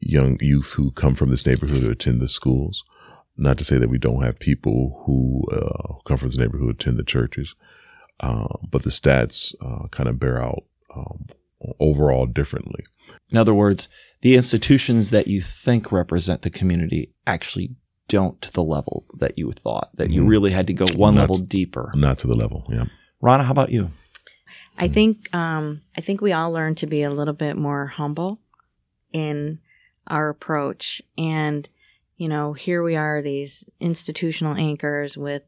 young 0.00 0.38
youth 0.40 0.72
who 0.74 0.90
come 0.92 1.14
from 1.14 1.30
this 1.30 1.44
neighborhood 1.46 1.82
to 1.82 1.90
attend 1.90 2.20
the 2.20 2.28
schools. 2.28 2.84
Not 3.36 3.58
to 3.58 3.64
say 3.64 3.78
that 3.78 3.90
we 3.90 3.98
don't 3.98 4.22
have 4.22 4.38
people 4.40 5.02
who 5.06 5.44
uh, 5.52 5.94
come 6.04 6.16
from 6.16 6.28
this 6.28 6.38
neighborhood 6.38 6.60
who 6.64 6.70
attend 6.70 6.98
the 6.98 7.04
churches. 7.04 7.54
Uh, 8.20 8.48
but 8.68 8.82
the 8.82 8.90
stats 8.90 9.54
uh, 9.60 9.86
kind 9.88 10.08
of 10.08 10.18
bear 10.18 10.42
out 10.42 10.64
um, 10.94 11.26
overall 11.78 12.26
differently. 12.26 12.84
In 13.30 13.38
other 13.38 13.54
words, 13.54 13.88
the 14.22 14.34
institutions 14.34 15.10
that 15.10 15.28
you 15.28 15.40
think 15.40 15.92
represent 15.92 16.42
the 16.42 16.50
community 16.50 17.12
actually 17.26 17.76
don't 18.08 18.40
to 18.42 18.52
the 18.52 18.64
level 18.64 19.04
that 19.18 19.38
you 19.38 19.52
thought, 19.52 19.90
that 19.94 20.10
you 20.10 20.22
Mhm. 20.24 20.28
really 20.28 20.50
had 20.50 20.66
to 20.66 20.72
go 20.72 20.86
one 20.96 21.14
Not- 21.14 21.20
level 21.30 21.36
deeper. 21.36 21.92
Not 21.94 22.18
to 22.20 22.26
the 22.26 22.34
level, 22.34 22.64
yeah. 22.68 22.84
Rana, 23.20 23.44
how 23.44 23.52
about 23.52 23.70
you? 23.70 23.90
I 24.78 24.88
think 24.88 25.32
um, 25.34 25.82
I 25.96 26.00
think 26.00 26.20
we 26.20 26.32
all 26.32 26.50
learn 26.50 26.74
to 26.76 26.86
be 26.86 27.02
a 27.02 27.10
little 27.10 27.34
bit 27.34 27.56
more 27.56 27.86
humble 27.86 28.40
in 29.12 29.58
our 30.08 30.28
approach, 30.28 31.02
and 31.16 31.68
you 32.16 32.28
know, 32.28 32.52
here 32.52 32.82
we 32.82 32.96
are, 32.96 33.22
these 33.22 33.64
institutional 33.78 34.56
anchors 34.56 35.16
with 35.16 35.42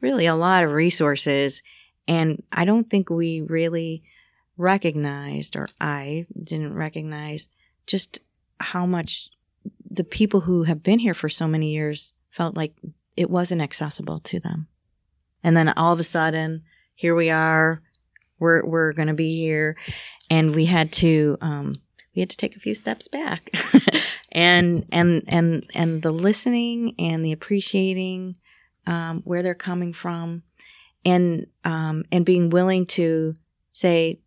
really 0.00 0.26
a 0.26 0.34
lot 0.34 0.64
of 0.64 0.72
resources, 0.72 1.62
and 2.06 2.42
I 2.52 2.64
don't 2.64 2.90
think 2.90 3.08
we 3.08 3.40
really 3.40 4.02
recognized, 4.56 5.56
or 5.56 5.68
I 5.80 6.26
didn't 6.42 6.74
recognize, 6.74 7.48
just 7.86 8.20
how 8.58 8.84
much 8.84 9.30
the 9.90 10.04
people 10.04 10.40
who 10.40 10.64
have 10.64 10.82
been 10.82 10.98
here 10.98 11.14
for 11.14 11.28
so 11.28 11.48
many 11.48 11.72
years 11.72 12.12
felt 12.28 12.56
like 12.56 12.74
it 13.16 13.30
wasn't 13.30 13.62
accessible 13.62 14.20
to 14.20 14.40
them, 14.40 14.68
and 15.42 15.56
then 15.56 15.70
all 15.70 15.92
of 15.92 16.00
a 16.00 16.04
sudden, 16.04 16.62
here 16.94 17.14
we 17.14 17.30
are. 17.30 17.80
We're 18.38 18.64
we're 18.64 18.92
going 18.92 19.08
to 19.08 19.14
be 19.14 19.36
here. 19.36 19.76
And 20.30 20.54
we 20.54 20.64
had 20.64 20.92
to 20.92 21.36
um 21.40 21.74
we 22.14 22.20
had 22.20 22.30
to 22.30 22.36
take 22.36 22.56
a 22.56 22.60
few 22.60 22.74
steps 22.74 23.08
back 23.08 23.50
and 24.32 24.86
and 24.92 25.22
and 25.28 25.66
and 25.74 26.02
the 26.02 26.12
listening 26.12 26.94
and 26.98 27.24
the 27.24 27.32
appreciating 27.32 28.36
um 28.86 29.22
where 29.22 29.42
they're 29.42 29.54
coming 29.54 29.92
from 29.92 30.42
and 31.04 31.46
um 31.64 32.04
and 32.10 32.24
being 32.24 32.50
willing 32.50 32.86
to 32.86 33.34
say 33.72 34.20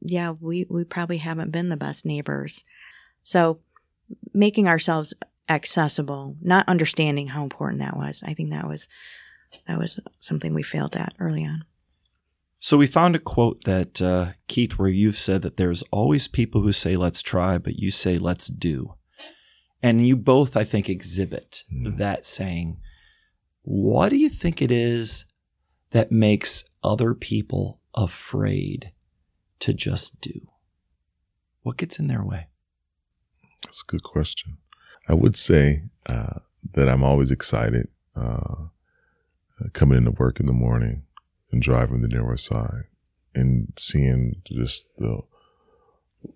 yeah 0.00 0.34
we 0.40 0.66
we 0.68 0.84
probably 0.84 1.18
haven't 1.18 1.50
been 1.50 1.68
the 1.68 1.76
best 1.76 2.04
neighbors 2.04 2.64
so 3.22 3.60
making 4.34 4.68
ourselves 4.68 5.14
accessible, 5.48 6.36
not 6.40 6.68
understanding 6.68 7.28
how 7.28 7.42
important 7.42 7.80
that 7.80 7.96
was. 7.96 8.22
I 8.26 8.34
think 8.34 8.50
that 8.50 8.68
was 8.68 8.88
that 9.68 9.78
was 9.78 10.00
something 10.18 10.54
we 10.54 10.62
failed 10.62 10.96
at 10.96 11.14
early 11.18 11.44
on. 11.44 11.64
So 12.62 12.76
we 12.76 12.86
found 12.86 13.16
a 13.16 13.18
quote 13.18 13.64
that 13.64 14.00
uh, 14.00 14.34
Keith, 14.46 14.78
where 14.78 14.88
you've 14.88 15.16
said 15.16 15.42
that 15.42 15.56
there's 15.56 15.82
always 15.90 16.28
people 16.28 16.62
who 16.62 16.70
say 16.70 16.96
let's 16.96 17.20
try, 17.20 17.58
but 17.58 17.80
you 17.80 17.90
say 17.90 18.18
let's 18.18 18.46
do, 18.46 18.94
and 19.82 20.06
you 20.06 20.16
both, 20.16 20.56
I 20.56 20.62
think, 20.62 20.88
exhibit 20.88 21.64
mm. 21.74 21.98
that 21.98 22.24
saying. 22.24 22.78
What 23.62 24.10
do 24.10 24.16
you 24.16 24.28
think 24.28 24.62
it 24.62 24.70
is 24.70 25.24
that 25.90 26.12
makes 26.12 26.62
other 26.84 27.14
people 27.14 27.80
afraid 27.96 28.92
to 29.58 29.74
just 29.74 30.20
do? 30.20 30.48
What 31.62 31.78
gets 31.78 31.98
in 31.98 32.06
their 32.06 32.24
way? 32.24 32.46
That's 33.64 33.82
a 33.82 33.90
good 33.90 34.04
question. 34.04 34.58
I 35.08 35.14
would 35.14 35.36
say 35.36 35.86
uh, 36.06 36.38
that 36.74 36.88
I'm 36.88 37.02
always 37.02 37.32
excited 37.32 37.88
uh, 38.14 38.66
coming 39.72 39.98
into 39.98 40.12
work 40.12 40.38
in 40.38 40.46
the 40.46 40.52
morning 40.52 41.02
and 41.52 41.62
driving 41.62 42.00
the 42.00 42.24
West 42.24 42.46
Side 42.46 42.84
and 43.34 43.72
seeing 43.78 44.42
just 44.44 44.96
the 44.96 45.20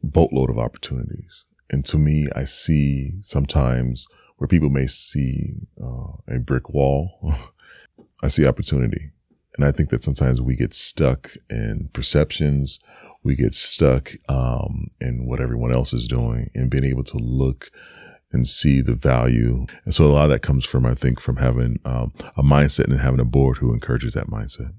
boatload 0.02 0.50
of 0.50 0.58
opportunities. 0.58 1.44
And 1.70 1.84
to 1.86 1.98
me, 1.98 2.28
I 2.34 2.44
see 2.44 3.14
sometimes 3.20 4.06
where 4.36 4.48
people 4.48 4.68
may 4.68 4.86
see 4.86 5.66
uh, 5.82 6.12
a 6.28 6.38
brick 6.38 6.70
wall, 6.70 7.34
I 8.22 8.28
see 8.28 8.46
opportunity. 8.46 9.10
And 9.56 9.64
I 9.64 9.72
think 9.72 9.88
that 9.90 10.02
sometimes 10.02 10.40
we 10.40 10.54
get 10.54 10.74
stuck 10.74 11.30
in 11.48 11.88
perceptions. 11.92 12.78
We 13.22 13.34
get 13.34 13.54
stuck 13.54 14.12
um, 14.28 14.90
in 15.00 15.26
what 15.26 15.40
everyone 15.40 15.72
else 15.72 15.92
is 15.92 16.06
doing 16.06 16.50
and 16.54 16.70
being 16.70 16.84
able 16.84 17.04
to 17.04 17.18
look 17.18 17.70
and 18.32 18.46
see 18.46 18.80
the 18.80 18.94
value. 18.94 19.66
And 19.84 19.94
so 19.94 20.04
a 20.04 20.12
lot 20.12 20.24
of 20.24 20.30
that 20.30 20.42
comes 20.42 20.64
from, 20.64 20.84
I 20.84 20.94
think, 20.94 21.20
from 21.20 21.36
having 21.36 21.80
um, 21.84 22.12
a 22.36 22.42
mindset 22.42 22.84
and 22.84 23.00
having 23.00 23.20
a 23.20 23.24
board 23.24 23.58
who 23.58 23.72
encourages 23.72 24.12
that 24.12 24.26
mindset. 24.26 24.74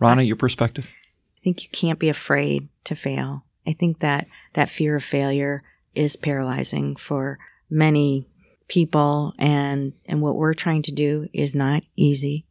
Rana, 0.00 0.22
your 0.22 0.36
perspective? 0.36 0.92
I 1.36 1.40
think 1.44 1.62
you 1.62 1.68
can't 1.70 1.98
be 1.98 2.08
afraid 2.08 2.68
to 2.84 2.94
fail. 2.96 3.44
I 3.66 3.72
think 3.74 4.00
that 4.00 4.26
that 4.54 4.68
fear 4.68 4.96
of 4.96 5.04
failure 5.04 5.62
is 5.94 6.16
paralyzing 6.16 6.96
for 6.96 7.38
many 7.68 8.26
people 8.68 9.34
and 9.36 9.92
and 10.06 10.22
what 10.22 10.36
we're 10.36 10.54
trying 10.54 10.80
to 10.80 10.92
do 10.92 11.28
is 11.32 11.56
not 11.56 11.82
easy 11.96 12.46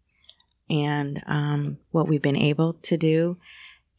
and 0.69 1.23
um, 1.27 1.77
what 1.91 2.09
we've 2.09 2.21
been 2.21 2.35
able 2.35 2.73
to 2.73 2.97
do 2.97 3.38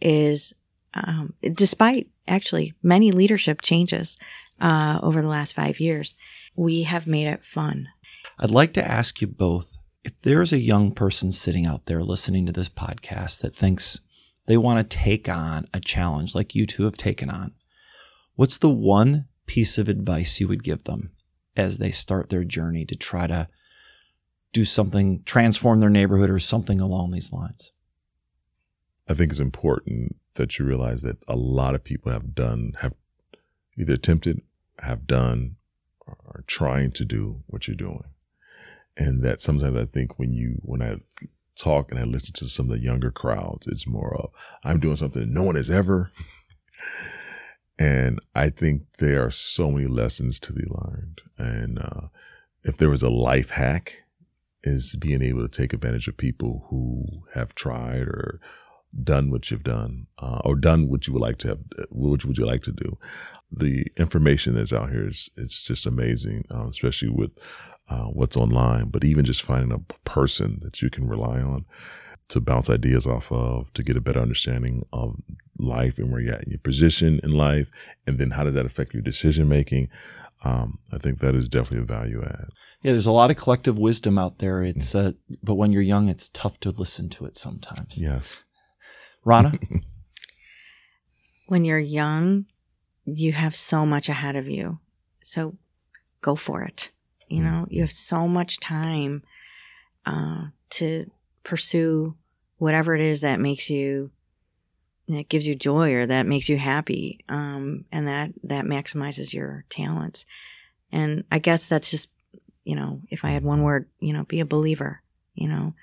is 0.02 0.52
um, 0.92 1.32
despite 1.54 2.08
actually 2.28 2.74
many 2.82 3.10
leadership 3.10 3.62
changes 3.62 4.18
uh, 4.60 5.00
over 5.02 5.22
the 5.22 5.28
last 5.28 5.52
five 5.52 5.80
years 5.80 6.14
we 6.54 6.82
have 6.82 7.06
made 7.06 7.26
it 7.26 7.42
fun 7.42 7.88
i'd 8.38 8.50
like 8.50 8.74
to 8.74 8.86
ask 8.86 9.22
you 9.22 9.26
both 9.26 9.78
if 10.04 10.20
there's 10.22 10.52
a 10.52 10.58
young 10.58 10.92
person 10.92 11.30
sitting 11.30 11.66
out 11.66 11.86
there 11.86 12.02
listening 12.02 12.46
to 12.46 12.52
this 12.52 12.68
podcast 12.68 13.42
that 13.42 13.54
thinks 13.54 14.00
they 14.46 14.56
want 14.56 14.90
to 14.90 14.96
take 14.96 15.28
on 15.28 15.66
a 15.72 15.80
challenge 15.80 16.34
like 16.34 16.54
you 16.54 16.66
two 16.66 16.84
have 16.84 16.96
taken 16.96 17.30
on 17.30 17.52
what's 18.40 18.58
the 18.58 18.70
one 18.70 19.26
piece 19.44 19.76
of 19.76 19.88
advice 19.88 20.40
you 20.40 20.48
would 20.48 20.62
give 20.62 20.84
them 20.84 21.10
as 21.56 21.78
they 21.78 21.90
start 21.90 22.30
their 22.30 22.44
journey 22.44 22.84
to 22.86 22.96
try 22.96 23.26
to 23.26 23.48
do 24.52 24.64
something, 24.64 25.22
transform 25.24 25.80
their 25.80 25.90
neighborhood 25.90 26.30
or 26.30 26.38
something 26.38 26.80
along 26.80 27.10
these 27.10 27.32
lines? 27.32 27.72
I 29.08 29.14
think 29.14 29.30
it's 29.30 29.40
important 29.40 30.16
that 30.34 30.58
you 30.58 30.64
realize 30.64 31.02
that 31.02 31.18
a 31.28 31.36
lot 31.36 31.74
of 31.74 31.84
people 31.84 32.12
have 32.12 32.34
done, 32.34 32.72
have 32.80 32.94
either 33.76 33.94
attempted, 33.94 34.40
have 34.78 35.06
done, 35.06 35.56
or 36.06 36.16
are 36.26 36.44
trying 36.46 36.92
to 36.92 37.04
do 37.04 37.42
what 37.46 37.66
you're 37.66 37.76
doing. 37.76 38.04
And 38.96 39.22
that 39.22 39.40
sometimes 39.40 39.76
I 39.76 39.86
think 39.86 40.18
when 40.18 40.32
you, 40.32 40.58
when 40.62 40.82
I 40.82 40.96
talk 41.56 41.90
and 41.90 41.98
I 41.98 42.04
listen 42.04 42.34
to 42.34 42.46
some 42.46 42.66
of 42.66 42.72
the 42.72 42.84
younger 42.84 43.10
crowds, 43.10 43.66
it's 43.66 43.86
more 43.86 44.14
of, 44.16 44.30
I'm 44.64 44.80
doing 44.80 44.96
something 44.96 45.32
no 45.32 45.42
one 45.42 45.56
has 45.56 45.70
ever. 45.70 46.12
And 47.80 48.20
I 48.34 48.50
think 48.50 48.82
there 48.98 49.24
are 49.24 49.30
so 49.30 49.70
many 49.70 49.86
lessons 49.86 50.38
to 50.40 50.52
be 50.52 50.64
learned. 50.68 51.22
And 51.38 51.78
uh, 51.78 52.08
if 52.62 52.76
there 52.76 52.90
was 52.90 53.02
a 53.02 53.08
life 53.08 53.50
hack, 53.50 54.02
is 54.62 54.96
being 54.96 55.22
able 55.22 55.40
to 55.40 55.48
take 55.48 55.72
advantage 55.72 56.06
of 56.06 56.16
people 56.16 56.66
who 56.68 57.22
have 57.32 57.54
tried 57.54 58.02
or 58.02 58.40
done 59.02 59.30
what 59.30 59.50
you've 59.50 59.62
done, 59.62 60.06
uh, 60.18 60.40
or 60.44 60.56
done 60.56 60.88
what 60.88 61.06
you 61.06 61.14
would 61.14 61.22
like 61.22 61.38
to 61.38 61.48
have, 61.48 61.58
what 61.88 62.24
would 62.24 62.36
you 62.36 62.44
like 62.44 62.60
to 62.62 62.72
do. 62.72 62.98
The 63.50 63.86
information 63.96 64.54
that's 64.54 64.72
out 64.72 64.90
here 64.90 65.06
is 65.06 65.30
it's 65.36 65.64
just 65.64 65.86
amazing, 65.86 66.44
uh, 66.52 66.66
especially 66.68 67.08
with 67.08 67.30
uh, 67.90 68.04
what's 68.04 68.36
online. 68.36 68.88
But 68.88 69.04
even 69.04 69.24
just 69.24 69.42
finding 69.42 69.72
a 69.72 69.80
person 70.08 70.58
that 70.62 70.80
you 70.80 70.88
can 70.88 71.06
rely 71.06 71.40
on 71.40 71.66
to 72.28 72.40
bounce 72.40 72.70
ideas 72.70 73.06
off 73.06 73.30
of, 73.32 73.72
to 73.74 73.82
get 73.82 73.96
a 73.96 74.00
better 74.00 74.20
understanding 74.20 74.86
of 74.92 75.16
life 75.58 75.98
and 75.98 76.10
where 76.10 76.20
you're 76.20 76.34
at 76.34 76.44
in 76.44 76.50
your 76.50 76.60
position 76.60 77.20
in 77.22 77.32
life, 77.32 77.70
and 78.06 78.18
then 78.18 78.30
how 78.30 78.44
does 78.44 78.54
that 78.54 78.64
affect 78.64 78.94
your 78.94 79.02
decision 79.02 79.48
making. 79.48 79.88
Um, 80.42 80.78
I 80.90 80.98
think 80.98 81.18
that 81.18 81.34
is 81.34 81.48
definitely 81.48 81.82
a 81.82 81.98
value 81.98 82.22
add. 82.24 82.48
Yeah, 82.82 82.92
there's 82.92 83.06
a 83.06 83.10
lot 83.10 83.30
of 83.30 83.36
collective 83.36 83.78
wisdom 83.78 84.18
out 84.18 84.38
there. 84.38 84.62
It's 84.62 84.94
uh, 84.94 85.12
but 85.42 85.56
when 85.56 85.72
you're 85.72 85.82
young, 85.82 86.08
it's 86.08 86.30
tough 86.30 86.58
to 86.60 86.70
listen 86.70 87.10
to 87.10 87.26
it 87.26 87.36
sometimes. 87.36 88.00
Yes, 88.00 88.44
Rana. 89.22 89.52
when 91.46 91.66
you're 91.66 91.78
young, 91.78 92.46
you 93.04 93.32
have 93.32 93.54
so 93.54 93.84
much 93.84 94.08
ahead 94.08 94.36
of 94.36 94.48
you, 94.48 94.78
so 95.22 95.58
go 96.22 96.36
for 96.36 96.62
it. 96.62 96.90
You 97.30 97.42
know, 97.42 97.66
you 97.70 97.80
have 97.82 97.92
so 97.92 98.28
much 98.28 98.60
time 98.60 99.22
uh, 100.04 100.46
to 100.70 101.10
pursue 101.44 102.16
whatever 102.58 102.94
it 102.94 103.00
is 103.00 103.22
that 103.22 103.40
makes 103.40 103.70
you 103.70 104.10
that 105.08 105.28
gives 105.28 105.46
you 105.46 105.54
joy 105.54 105.92
or 105.94 106.06
that 106.06 106.26
makes 106.26 106.48
you 106.48 106.56
happy 106.56 107.24
um, 107.28 107.84
and 107.90 108.06
that 108.06 108.30
that 108.44 108.64
maximizes 108.64 109.32
your 109.32 109.64
talents. 109.68 110.26
And 110.92 111.24
i 111.30 111.38
guess 111.38 111.68
that's 111.68 111.90
just 111.90 112.08
you 112.64 112.74
know 112.74 113.00
if 113.10 113.24
i 113.24 113.30
had 113.30 113.44
one 113.44 113.62
word 113.62 113.88
you 114.00 114.12
know 114.12 114.24
be 114.24 114.40
a 114.40 114.44
believer 114.44 115.02
you 115.34 115.48
know. 115.48 115.74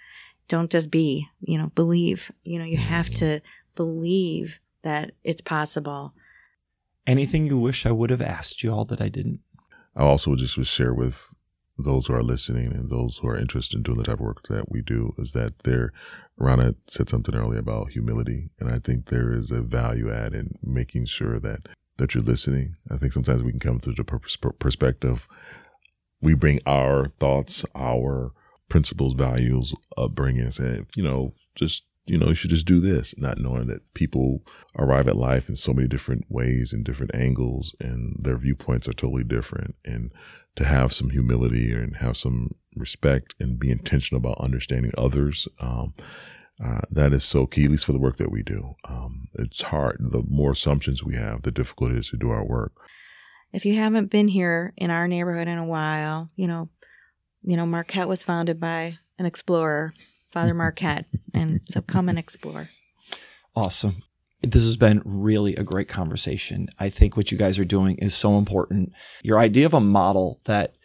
Don't 0.48 0.72
just 0.72 0.90
be 0.90 1.28
you 1.42 1.58
know 1.58 1.72
believe. 1.76 2.32
You 2.44 2.60
know 2.60 2.66
you 2.66 2.78
have 2.78 3.10
to 3.16 3.42
believe 3.76 4.60
that 4.84 5.12
it's 5.24 5.42
possible. 5.42 6.14
Anything 7.06 7.48
you 7.48 7.58
wish 7.58 7.86
i 7.86 7.92
would 7.92 8.10
have 8.10 8.22
asked 8.22 8.64
you 8.64 8.72
all 8.72 8.86
that 8.86 9.02
i 9.02 9.10
didn't? 9.10 9.42
I 9.96 10.04
also 10.04 10.36
just 10.36 10.58
would 10.58 10.68
share 10.68 10.94
with 10.94 11.34
those 11.78 12.08
who 12.08 12.14
are 12.14 12.24
listening 12.24 12.74
and 12.74 12.90
those 12.90 13.18
who 13.18 13.28
are 13.28 13.38
interested 13.38 13.78
in 13.78 13.84
doing 13.84 13.98
the 13.98 14.04
type 14.04 14.16
of 14.16 14.22
work 14.22 14.48
that 14.50 14.72
we 14.72 14.82
do 14.82 15.14
is 15.18 15.34
that 15.34 15.60
there, 15.60 15.94
Rana 16.38 16.76
said 16.88 17.10
something 17.10 17.36
earlier 17.36 17.60
about 17.60 17.92
humility. 17.92 18.50
And 18.60 18.70
I 18.70 18.80
think 18.80 19.06
there 19.06 19.34
is 19.34 19.52
a 19.52 19.62
value 19.62 20.12
add 20.12 20.34
in 20.34 20.58
making 20.64 21.06
sure 21.06 21.40
that, 21.40 21.68
that 21.98 22.16
you're 22.16 22.24
listening. 22.24 22.76
I 22.92 22.98
think 22.98 23.14
sometimes 23.14 23.44
we 23.44 23.52
can 23.52 23.60
come 23.60 23.80
through 23.80 23.96
the 23.96 24.04
perspective. 24.04 25.28
We 26.22 26.34
bring 26.34 26.60
our 26.66 27.08
thoughts, 27.20 27.64
our 27.76 28.32
principles, 28.70 29.14
values, 29.14 29.74
upbringing, 29.98 30.44
and 30.44 30.54
say, 30.54 30.82
you 30.96 31.04
know, 31.04 31.34
just 31.56 31.84
you 32.08 32.18
know, 32.18 32.28
you 32.28 32.34
should 32.34 32.50
just 32.50 32.66
do 32.66 32.80
this, 32.80 33.14
not 33.18 33.38
knowing 33.38 33.68
that 33.68 33.94
people 33.94 34.44
arrive 34.78 35.08
at 35.08 35.18
life 35.18 35.50
in 35.50 35.56
so 35.56 35.74
many 35.74 35.88
different 35.88 36.26
ways 36.30 36.74
and 36.74 36.84
different 36.84 37.14
angles 37.14 37.76
and 37.80 38.16
their 38.20 38.38
viewpoints 38.38 38.88
are 38.88 38.94
totally 38.94 39.24
different. 39.24 39.76
And 39.86 40.12
to 40.56 40.66
have 40.66 40.92
some 40.92 41.12
humility 41.12 41.72
and 41.72 41.98
have 41.98 42.18
some 42.18 42.56
respect 42.76 43.36
and 43.40 43.60
be 43.60 43.70
intentional 43.70 44.20
about 44.20 44.44
understanding 44.44 44.92
others. 44.98 45.48
Um, 45.60 45.94
uh, 46.64 46.82
that 46.90 47.14
is 47.14 47.24
so 47.24 47.46
key, 47.46 47.66
at 47.66 47.70
least 47.70 47.86
for 47.86 47.92
the 47.92 48.00
work 48.00 48.18
that 48.18 48.32
we 48.32 48.42
do. 48.42 48.76
Um, 48.86 49.28
it's 49.36 49.62
hard. 49.62 49.98
The 50.00 50.24
more 50.28 50.52
assumptions 50.52 51.04
we 51.04 51.16
have, 51.16 51.44
the 51.44 51.52
difficult 51.52 51.92
it 51.92 52.00
is 52.00 52.10
to 52.10 52.18
do 52.18 52.32
our 52.32 52.44
work. 52.44 52.74
If 53.54 53.66
you 53.66 53.76
haven't 53.76 54.10
been 54.10 54.28
here 54.28 54.74
in 54.76 54.90
our 54.90 55.08
neighborhood 55.08 55.48
in 55.48 55.60
a 55.60 55.66
while, 55.66 56.32
you 56.36 56.48
know, 56.48 56.70
you 57.44 57.56
know, 57.56 57.68
Marquette 57.68 58.08
was 58.08 58.24
founded 58.24 58.60
by 58.60 58.98
an 59.20 59.28
explorer, 59.28 59.94
Father 60.32 60.54
Marquette, 60.54 61.06
and 61.34 61.62
so 61.70 61.82
come 61.82 62.10
and 62.10 62.20
explore. 62.20 62.70
Awesome. 63.56 64.04
This 64.42 64.64
has 64.64 64.78
been 64.78 65.02
really 65.04 65.56
a 65.56 65.64
great 65.64 65.88
conversation. 65.88 66.68
I 66.80 66.90
think 66.90 67.18
what 67.18 67.32
you 67.32 67.38
guys 67.38 67.58
are 67.58 67.66
doing 67.66 67.98
is 67.98 68.14
so 68.14 68.38
important. 68.38 68.92
Your 69.24 69.40
idea 69.40 69.66
of 69.66 69.74
a 69.74 69.80
model 69.80 70.42
that 70.46 70.76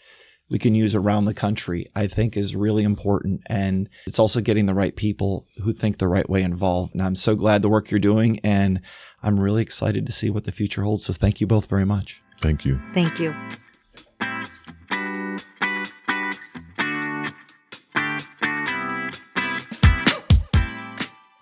we 0.49 0.59
can 0.59 0.75
use 0.75 0.95
around 0.95 1.25
the 1.25 1.35
country, 1.35 1.87
I 1.95 2.07
think 2.07 2.37
is 2.37 2.55
really 2.55 2.83
important. 2.83 3.41
And 3.47 3.89
it's 4.07 4.19
also 4.19 4.41
getting 4.41 4.67
the 4.67 4.75
right 4.75 4.95
people 4.95 5.47
who 5.63 5.73
think 5.73 5.99
the 5.99 6.09
right 6.09 6.29
way 6.29 6.43
involved. 6.43 6.93
And 6.93 7.03
I'm 7.03 7.17
so 7.17 7.35
glad 7.35 7.63
the 7.63 7.71
work 7.71 7.91
you're 7.91 8.01
doing. 8.01 8.39
And 8.45 8.83
I'm 9.23 9.41
really 9.41 9.63
excited 9.63 10.05
to 10.07 10.13
see 10.13 10.29
what 10.29 10.45
the 10.45 10.53
future 10.53 10.83
holds. 10.83 11.05
So 11.05 11.15
thank 11.15 11.41
you 11.41 11.47
both 11.47 11.71
very 11.71 11.87
much. 11.87 12.23
Thank 12.41 12.67
you. 12.67 12.81
Thank 12.93 13.19
you. 13.19 13.35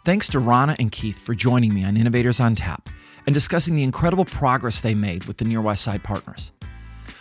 Thanks 0.03 0.29
to 0.29 0.39
Rana 0.39 0.77
and 0.79 0.91
Keith 0.91 1.19
for 1.19 1.35
joining 1.35 1.75
me 1.75 1.85
on 1.85 1.99
Innovators 1.99 2.41
on 2.41 2.55
Tap 2.55 2.89
and 3.27 3.35
discussing 3.35 3.77
the 3.77 3.83
incredible 3.83 4.25
progress 4.25 4.81
they 4.81 4.95
made 4.95 5.25
with 5.25 5.37
the 5.37 5.45
Near 5.45 5.61
West 5.61 5.85
Side 5.85 6.03
partners. 6.03 6.53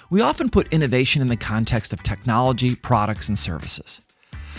We 0.10 0.22
often 0.22 0.50
put 0.50 0.72
innovation 0.72 1.22
in 1.22 1.28
the 1.28 1.36
context 1.36 1.92
of 1.92 2.02
technology, 2.04 2.76
products, 2.76 3.28
and 3.28 3.38
services. 3.38 4.00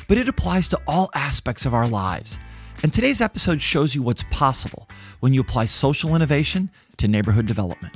But 0.07 0.19
it 0.19 0.29
applies 0.29 0.69
to 0.69 0.81
all 0.87 1.09
aspects 1.15 1.65
of 1.65 1.73
our 1.73 1.89
lives. 1.89 2.39
And 2.83 2.93
today's 2.93 3.23
episode 3.23 3.63
shows 3.63 3.95
you 3.95 4.03
what's 4.03 4.25
possible 4.25 4.87
when 5.21 5.33
you 5.33 5.41
apply 5.41 5.65
social 5.65 6.15
innovation 6.15 6.71
to 6.99 7.09
neighborhood 7.09 7.47
development. 7.47 7.95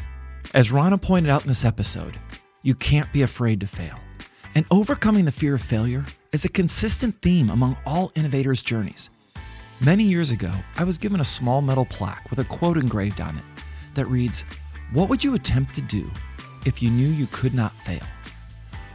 As 0.55 0.73
Rana 0.73 0.97
pointed 0.97 1.29
out 1.29 1.43
in 1.43 1.49
this 1.49 1.67
episode, 1.67 2.19
you 2.63 2.75
can't 2.75 3.13
be 3.13 3.21
afraid 3.21 3.61
to 3.61 3.67
fail. 3.67 3.99
And 4.55 4.65
overcoming 4.71 5.27
the 5.27 5.33
fear 5.33 5.57
of 5.57 5.61
failure 5.61 6.07
is 6.33 6.47
a 6.47 6.49
consistent 6.49 7.21
theme 7.21 7.51
among 7.51 7.77
all 7.85 8.11
innovators' 8.15 8.63
journeys. 8.63 9.11
Many 9.81 10.05
years 10.05 10.31
ago, 10.31 10.53
I 10.77 10.85
was 10.85 10.99
given 10.99 11.21
a 11.21 11.25
small 11.25 11.61
metal 11.61 11.85
plaque 11.85 12.31
with 12.31 12.39
a 12.39 12.45
quote 12.45 12.79
engraved 12.79 13.21
on 13.21 13.37
it 13.37 13.45
that 13.95 14.07
reads, 14.07 14.45
What 14.93 15.09
would 15.09 15.25
you 15.25 15.35
attempt 15.35 15.75
to 15.75 15.83
do 15.83 16.09
if 16.65 16.81
you 16.81 16.91
knew 16.91 17.09
you 17.09 17.27
could 17.33 17.55
not 17.55 17.77
fail? 17.77 18.07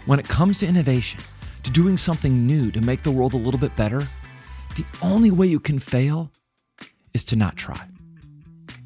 When 0.05 0.19
it 0.19 0.27
comes 0.29 0.57
to 0.59 0.67
innovation, 0.67 1.19
to 1.63 1.71
doing 1.71 1.97
something 1.97 2.47
new 2.47 2.71
to 2.71 2.79
make 2.79 3.03
the 3.03 3.11
world 3.11 3.33
a 3.33 3.37
little 3.37 3.59
bit 3.59 3.75
better, 3.75 4.07
the 4.77 4.85
only 5.01 5.31
way 5.31 5.47
you 5.47 5.59
can 5.59 5.79
fail 5.79 6.31
is 7.13 7.25
to 7.25 7.35
not 7.35 7.57
try. 7.57 7.85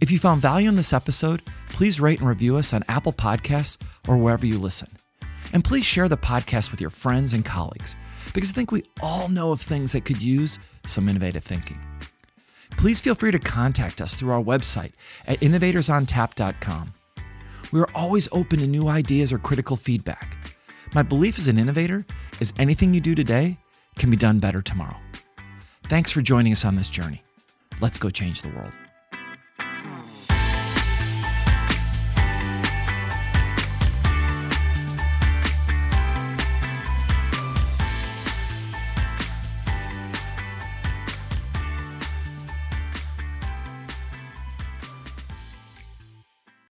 If 0.02 0.10
you 0.10 0.18
found 0.18 0.42
value 0.42 0.70
in 0.70 0.76
this 0.76 0.94
episode, 0.94 1.44
please 1.70 2.02
rate 2.02 2.20
and 2.20 2.28
review 2.28 2.58
us 2.58 2.74
on 2.74 2.84
Apple 2.88 3.14
Podcasts 3.14 3.78
or 4.08 4.18
wherever 4.18 4.48
you 4.48 4.58
listen. 4.58 4.90
And 5.54 5.64
please 5.64 5.86
share 5.86 6.10
the 6.10 6.18
podcast 6.18 6.72
with 6.72 6.82
your 6.82 6.90
friends 6.90 7.34
and 7.34 7.46
colleagues 7.46 7.96
because 8.34 8.52
I 8.52 8.54
think 8.54 8.72
we 8.72 8.84
all 9.02 9.30
know 9.30 9.52
of 9.52 9.62
things 9.62 9.92
that 9.94 10.04
could 10.04 10.22
use 10.22 10.60
some 10.86 11.08
innovative 11.08 11.44
thinking. 11.44 11.80
Please 12.78 13.00
feel 13.00 13.16
free 13.16 13.32
to 13.32 13.40
contact 13.40 14.02
us 14.02 14.16
through 14.16 14.32
our 14.32 14.44
website 14.44 14.94
at 15.28 15.40
innovatorsontap.com. 15.40 16.94
We 17.72 17.80
are 17.80 17.90
always 17.96 18.28
open 18.32 18.60
to 18.60 18.68
new 18.68 18.88
ideas 18.88 19.32
or 19.32 19.38
critical 19.38 19.78
feedback. 19.78 20.38
My 20.94 21.04
belief 21.04 21.38
as 21.38 21.48
an 21.48 21.58
innovator 21.58 22.06
is 22.40 22.54
anything 22.58 22.94
you 22.94 23.02
do 23.02 23.16
today 23.16 23.58
can 23.98 24.10
be 24.10 24.18
done 24.18 24.40
better 24.40 24.62
tomorrow. 24.62 24.98
Thanks 25.86 26.12
for 26.12 26.22
joining 26.22 26.52
us 26.52 26.66
on 26.66 26.76
this 26.76 26.90
journey. 26.90 27.22
Let's 27.80 27.98
go 27.98 28.10
change 28.10 28.42
the 28.42 28.50
world. 28.50 28.74